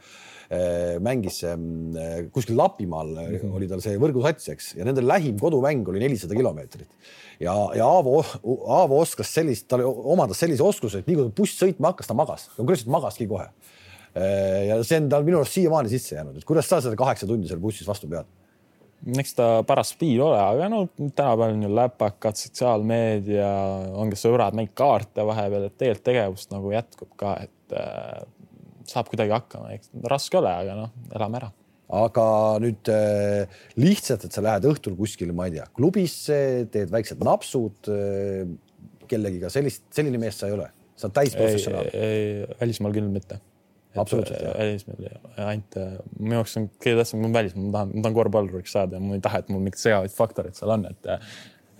[1.04, 1.58] mängis äh,
[2.32, 3.56] kuskil Lapimaal mm -hmm.
[3.56, 6.88] oli tal see võrgusats, eks, ja nende lähim kodumäng oli nelisada kilomeetrit.
[7.40, 8.24] ja, ja Aavo,
[8.68, 12.50] Aavo oskas sellist, ta omandas sellise oskuse, et nii kui buss sõitma hakkas, ta magas,
[12.56, 13.50] konkreetselt magaski kohe.
[14.16, 17.28] Äh, ja see on tal minu arust siiamaani sisse jäänud, et kuidas sa seda kaheksa
[17.28, 18.26] tundi seal bussis vastu pead?
[19.06, 23.52] Eks ta paras piir ole, aga no tänapäeval on ju läpakad, sotsiaalmeedia,
[24.00, 28.26] on ka sõbrad, mängid kaarte vahepeal, et tegelikult tegevust nagu jätkub ka, et äh,
[28.90, 31.52] saab kuidagi hakkama, eks raske ole, aga noh, elame ära.
[31.98, 32.24] Aga
[32.60, 36.40] nüüd äh, lihtsalt, et sa lähed õhtul kuskile, ma ei tea, klubisse,
[36.74, 38.48] teed väiksed napsud äh,
[39.08, 41.94] kellegiga, sellist, selline mees sa ei ole, sa oled täisprofessionaal.
[42.60, 43.40] välismaal küll mitte
[44.04, 44.46] absoluutselt.
[44.58, 45.10] välismaal
[45.48, 49.00] ainult, äh, minu jaoks on kõige tähtsam, ma välismaal, ma tahan, ma tahan korvpalluriks saada
[49.00, 51.36] ja ma ei taha, et mul mingid segavaid faktorid seal on, et äh,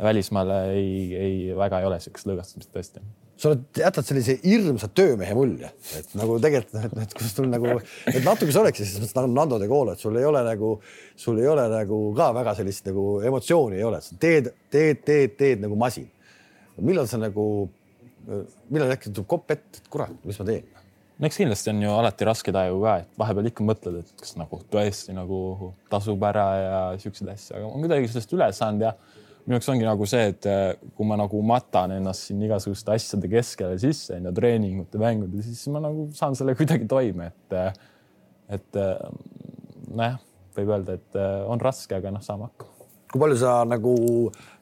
[0.10, 3.06] välismaal ei, ei väga ei ole siukest lõõgastumist tõesti
[3.38, 7.76] sa oled, jätad sellise hirmsa töömehe mulje, et nagu tegelikult, et, et kus sul nagu,
[8.10, 10.72] et natuke see oleks selles mõttes nagu Nando de Gaulle, et sul ei ole nagu,
[11.20, 15.36] sul ei ole nagu ka väga sellist nagu emotsiooni ei ole, sa teed, teed, teed,
[15.38, 16.10] teed nagu masin.
[16.82, 17.44] millal sa nagu,
[18.74, 20.77] millal äkki tuleb kopp ette, et kurat, mis ma teen?
[21.18, 24.36] No eks kindlasti on ju alati raskeid aegu ka, et vahepeal ikka mõtled, et kas
[24.40, 28.86] nagu tõesti nagu tasub ära ja siukseid asju, aga ma olen kuidagi sellest üle saanud
[28.86, 28.94] ja
[29.48, 33.32] minu jaoks ongi nagu see, et eh, kui ma nagu matan ennast siin igasuguste asjade
[33.32, 37.86] keskele sisse ja treeningute, mängude, siis ma nagu saan selle kuidagi toime, et eh,
[38.58, 39.08] et eh,
[39.88, 40.20] nojah,
[40.58, 42.74] võib öelda, et on raske, aga noh, saame hakkama.
[43.12, 43.94] kui palju sa nagu
[44.38, 44.57] Äh,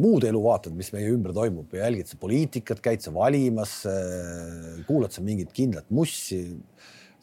[0.00, 5.12] muud elu vaatad, mis meie ümber toimub, jälgid sa poliitikat, käid sa valimas, äh, kuulad
[5.12, 6.46] sa mingit kindlat mussi?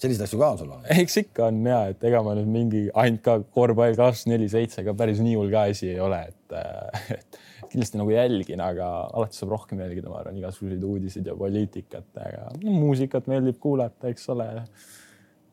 [0.02, 0.70] selliseid asju ka on sul?
[1.02, 4.82] eks ikka on ja, et ega ma nüüd mingi ainult ka korvpall kakskümmend neli seitse
[4.86, 7.42] ka päris nii hull ka asi ei ole, et, äh, et
[7.72, 12.50] kindlasti nagu jälgin, aga alati saab rohkem jälgida, ma arvan, igasuguseid uudiseid ja poliitikat, aga
[12.58, 14.50] no, muusikat meeldib kuulata, eks ole.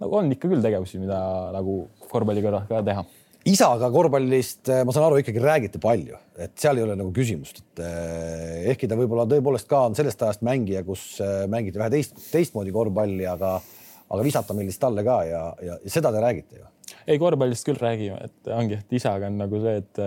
[0.01, 1.21] nagu on ikka küll tegevusi, mida
[1.55, 3.05] nagu korvpalli kõrval ka teha
[3.49, 7.63] isaga korvpallist, eh, ma saan aru, ikkagi räägite palju, et seal ei ole nagu küsimust,
[7.63, 11.93] et eh, ehkki ta võib-olla tõepoolest ka on sellest ajast mängija, kus eh, mängiti vähe
[11.97, 13.59] teist, teistmoodi korvpalli, aga,
[14.09, 16.67] aga visata meeldis talle ka ja, ja, ja seda te räägite ju.
[17.07, 20.03] ei, korvpallist küll räägime, et ongi, et isaga on nagu see, et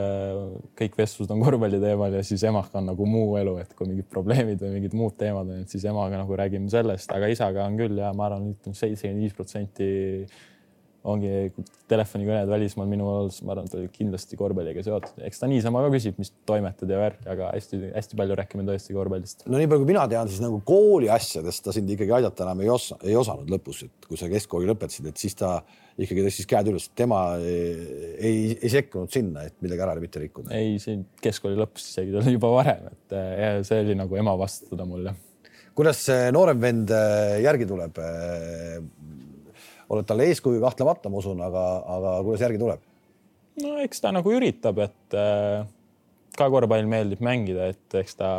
[0.83, 4.09] kõik vestlused on korvpalli teemal ja siis emaga on nagu muu elu, et kui mingid
[4.11, 7.79] probleemid või mingid muud teemad on, et siis emaga nagu räägime sellest, aga isaga on
[7.79, 9.91] küll ja ma arvan, ütleme seitsekümmend viis protsenti
[11.01, 11.49] ongi
[11.89, 15.89] telefonikõned välismaal minu olles, ma arvan, et oli kindlasti korvpalliga seotud, eks ta niisama ka
[15.95, 19.45] küsib, mis toimetad ja värk, aga hästi-hästi palju räägime tõesti korvpallist.
[19.47, 22.61] no nii palju, kui mina tean, siis nagu kooli asjadest ta sind ikkagi aidata enam
[22.61, 25.55] ei osa, ei osanud lõpus, et kui sa keskkooli lõpetasid, et siis ta
[25.97, 27.73] ikkagi tõstis käed üles, tema ei,
[28.19, 30.53] ei, ei sekkunud sinna, et midagi ära mitte rikkuda.
[30.53, 33.17] ei, see keskkooli lõpus isegi, ta oli juba varem, et
[33.67, 35.17] see oli nagu ema vastutada mulle.
[35.73, 37.97] kuidas see noorem vend äh, järgi tuleb?
[39.91, 41.65] Oled talle eeskuju kahtlemata, ma usun, aga,
[41.97, 42.87] aga kuidas järgi tuleb?
[43.61, 45.63] no eks ta nagu üritab, et äh,
[46.37, 48.29] ka korvpall meeldib mängida, et eks ta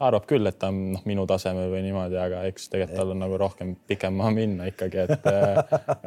[0.00, 3.20] arvab küll, et ta on noh, minu tasemel või niimoodi, aga eks tegelikult tal on
[3.20, 5.60] nagu rohkem pikem maa minna ikkagi, et äh,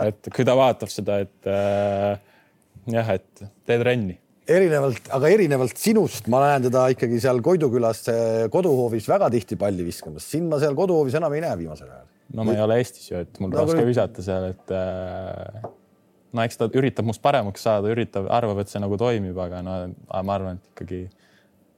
[0.09, 2.17] et kui ta vaatab seda, et äh,
[2.95, 4.17] jah, et tee trenni
[4.49, 8.01] erinevalt, aga erinevalt sinust ma näen teda ikkagi seal Koidu külas
[8.51, 10.25] koduhoovis väga tihti palli viskamas.
[10.27, 13.21] sind ma seal koduhoovis enam ei näe viimasel ajal no ma ei ole Eestis ju,
[13.23, 15.65] et mul no, raske visata seal, et äh,
[16.33, 19.75] no eks ta üritab must paremaks saada, üritab, arvab, et see nagu toimib, aga no
[20.13, 21.03] ma arvan, et ikkagi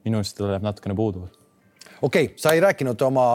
[0.05, 1.25] minu arust tal läheb natukene puudu.
[2.01, 3.25] okei okay,, sa ei rääkinud oma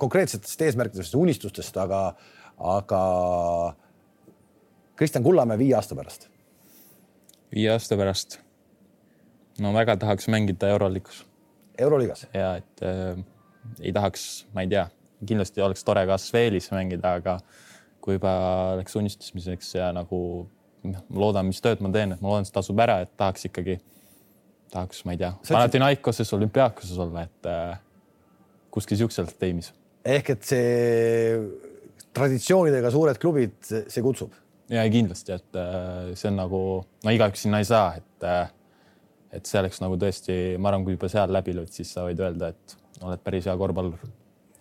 [0.00, 2.02] konkreetsetest eesmärkidest, unistustest, aga,
[2.58, 3.04] aga
[4.98, 6.28] Kristjan Kullamäe viie aasta pärast?
[7.54, 8.40] viie aasta pärast?
[9.62, 11.24] no väga tahaks mängida Euroliigas.
[11.78, 12.26] euroliigas?
[12.34, 13.24] ja et äh,
[13.80, 14.88] ei tahaks, ma ei tea
[15.26, 17.38] kindlasti oleks tore ka Sveelis mängida, aga
[18.04, 18.32] kui juba
[18.78, 20.20] läks unistamiseks ja nagu
[20.86, 23.48] noh, ma loodan, mis tööd ma teen, et ma loodan, see tasub ära, et tahaks
[23.50, 23.78] ikkagi,
[24.72, 27.80] tahaks, ma ei tea, Panathinaikoses, olümpiaakoses olla, et äh,
[28.74, 29.72] kuskil siukses tiimis.
[30.08, 31.40] ehk et see
[32.16, 34.36] traditsioonidega suured klubid, see kutsub?
[34.72, 36.62] ja kindlasti, et äh, see on nagu,
[37.04, 38.46] no igaüks sinna ei saa, et äh,
[39.34, 42.20] et see oleks nagu tõesti, ma arvan, kui juba seal läbi lööd, siis sa võid
[42.22, 44.00] öelda, et oled päris hea korvpallur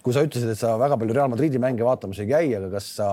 [0.04, 2.89] kui sa ütlesid, et sa väga palju Real Madridi mänge vaatamas ei käi, aga kas
[3.00, 3.08] sa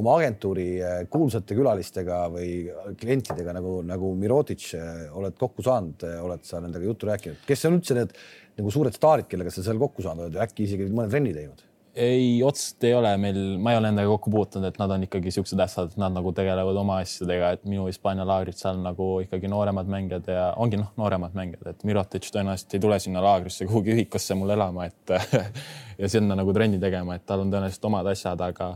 [0.00, 2.52] oma agentuuri eh, kuulsate külalistega või
[3.00, 7.66] klientidega nagu, nagu Mirotic eh, oled kokku saanud, eh, oled sa nendega juttu rääkinud, kes
[7.68, 8.14] on üldse need
[8.60, 11.66] nagu suured staarid, kellega sa seal kokku saanud oled, äkki isegi mõne trenni teinud?
[11.94, 15.32] Ei, otseselt ei ole meil, ma ei ole nendega kokku puutunud, et nad on ikkagi
[15.34, 19.50] siuksed ässad, et nad nagu tegelevad oma asjadega, et minu Hispaania laagrid seal nagu ikkagi
[19.50, 23.96] nooremad mängijad ja ongi noh, nooremad mängijad, et Mirotic tõenäoliselt ei tule sinna laagrisse kuhugi
[23.96, 25.14] ühikusse mul elama, et
[26.00, 28.72] ja sinna nagu trenni tegema, et tal on tõenäoliselt omad asjad, aga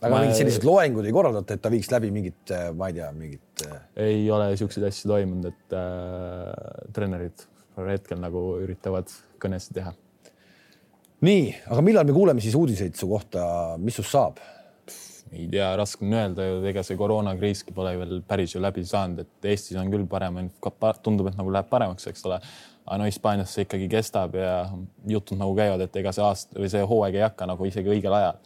[0.00, 0.20] aga ma...
[0.24, 3.64] mingid sellised loengud ei korraldata, et ta viiks läbi mingit, ma ei tea, mingit.
[3.68, 3.80] Äh,
[4.10, 7.48] ei ole siukseid asju toimunud, et äh, treenerid
[7.80, 9.94] hetkel nagu üritavad kõnesid teha
[11.24, 13.44] nii, aga millal me kuuleme siis uudiseid su kohta,
[13.80, 14.40] mis sinust saab?
[15.30, 19.22] ei tea, raske on öelda ju, ega see koroonakriiski pole veel päris ju läbi saanud,
[19.22, 20.40] et Eestis on küll parem,
[21.04, 22.40] tundub, et nagu läheb paremaks, eks ole.
[22.82, 24.54] aga no Hispaanias see ikkagi kestab ja
[25.06, 28.16] jutud nagu käivad, et ega see aasta või see hooaeg ei hakka nagu isegi õigel
[28.16, 28.40] ajal.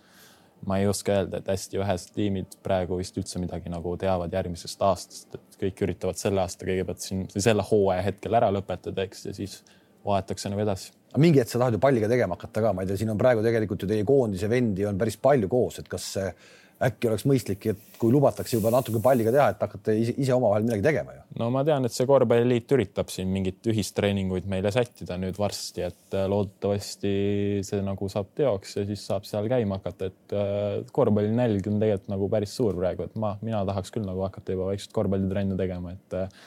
[0.69, 4.83] ma ei oska öelda, et hästi vähesed tiimid praegu vist üldse midagi nagu teavad järgmisest
[4.83, 9.35] aastast, et kõik üritavad selle aasta kõigepealt siin selle hooaja hetkel ära lõpetada, eks, ja
[9.37, 9.63] siis
[10.05, 12.99] vaadatakse nagu edasi mingi hetk sa tahad ju palliga tegema hakata ka, ma ei tea,
[13.01, 16.13] siin on praegu tegelikult ju teie koondise vendi on päris palju koos, et kas
[16.83, 20.67] äkki oleks mõistlik, et kui lubatakse juba natuke palliga teha, et hakata ise, ise omavahel
[20.67, 21.23] midagi tegema ju?
[21.41, 26.19] no ma tean, et see korvpalliliit üritab siin mingit ühistreeninguid meile sättida nüüd varsti, et
[26.19, 27.15] äh, loodetavasti
[27.67, 32.13] see nagu saab teoks ja siis saab seal käima hakata, et äh, korvpallinälg on tegelikult
[32.17, 35.95] nagu päris suur praegu, et ma, mina tahaks küll nagu hakata juba vaikselt korvpallitrenne tegema,
[35.95, 36.45] et äh,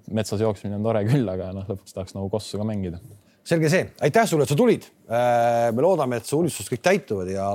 [0.00, 3.02] et metsas jooksmine on tore küll, aga noh, lõpuks tahaks nagu kossu ka mängida
[3.50, 4.86] selge see, aitäh sulle, et sa tulid.
[5.10, 7.50] Äh, me loodame, et su unistused kõik täituvad ja,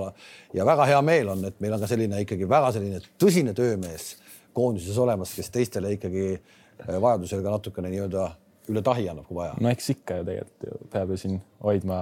[0.55, 4.15] ja väga hea meel on, et meil on ka selline ikkagi väga selline tõsine töömees
[4.55, 8.31] koondises olemas, kes teistele ikkagi äh, vajadusel ka natukene nii-öelda
[8.71, 9.53] üle tahi annab, kui vaja.
[9.61, 11.99] no eks ikka ju tegelikult ju peab ju siin hoidma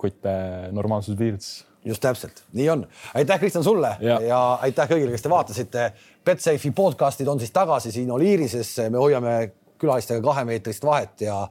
[0.00, 0.34] kutte
[0.76, 1.48] normaalsuspiirides.
[1.88, 2.86] just täpselt, nii on.
[3.16, 4.20] aitäh, Kristjan, sulle ja.
[4.20, 5.90] ja aitäh kõigile, kes te vaatasite.
[6.26, 9.36] Betsafe'i podcast'id on siis tagasi siin Oliirises, me hoiame
[9.80, 11.46] külalistega kahemeetrist vahet ja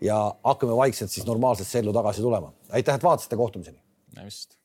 [0.00, 2.52] ja hakkame vaikselt siis normaalsesse ellu tagasi tulema.
[2.70, 3.78] aitäh, et vaatasite, kohtumiseni.
[4.16, 4.56] nägemist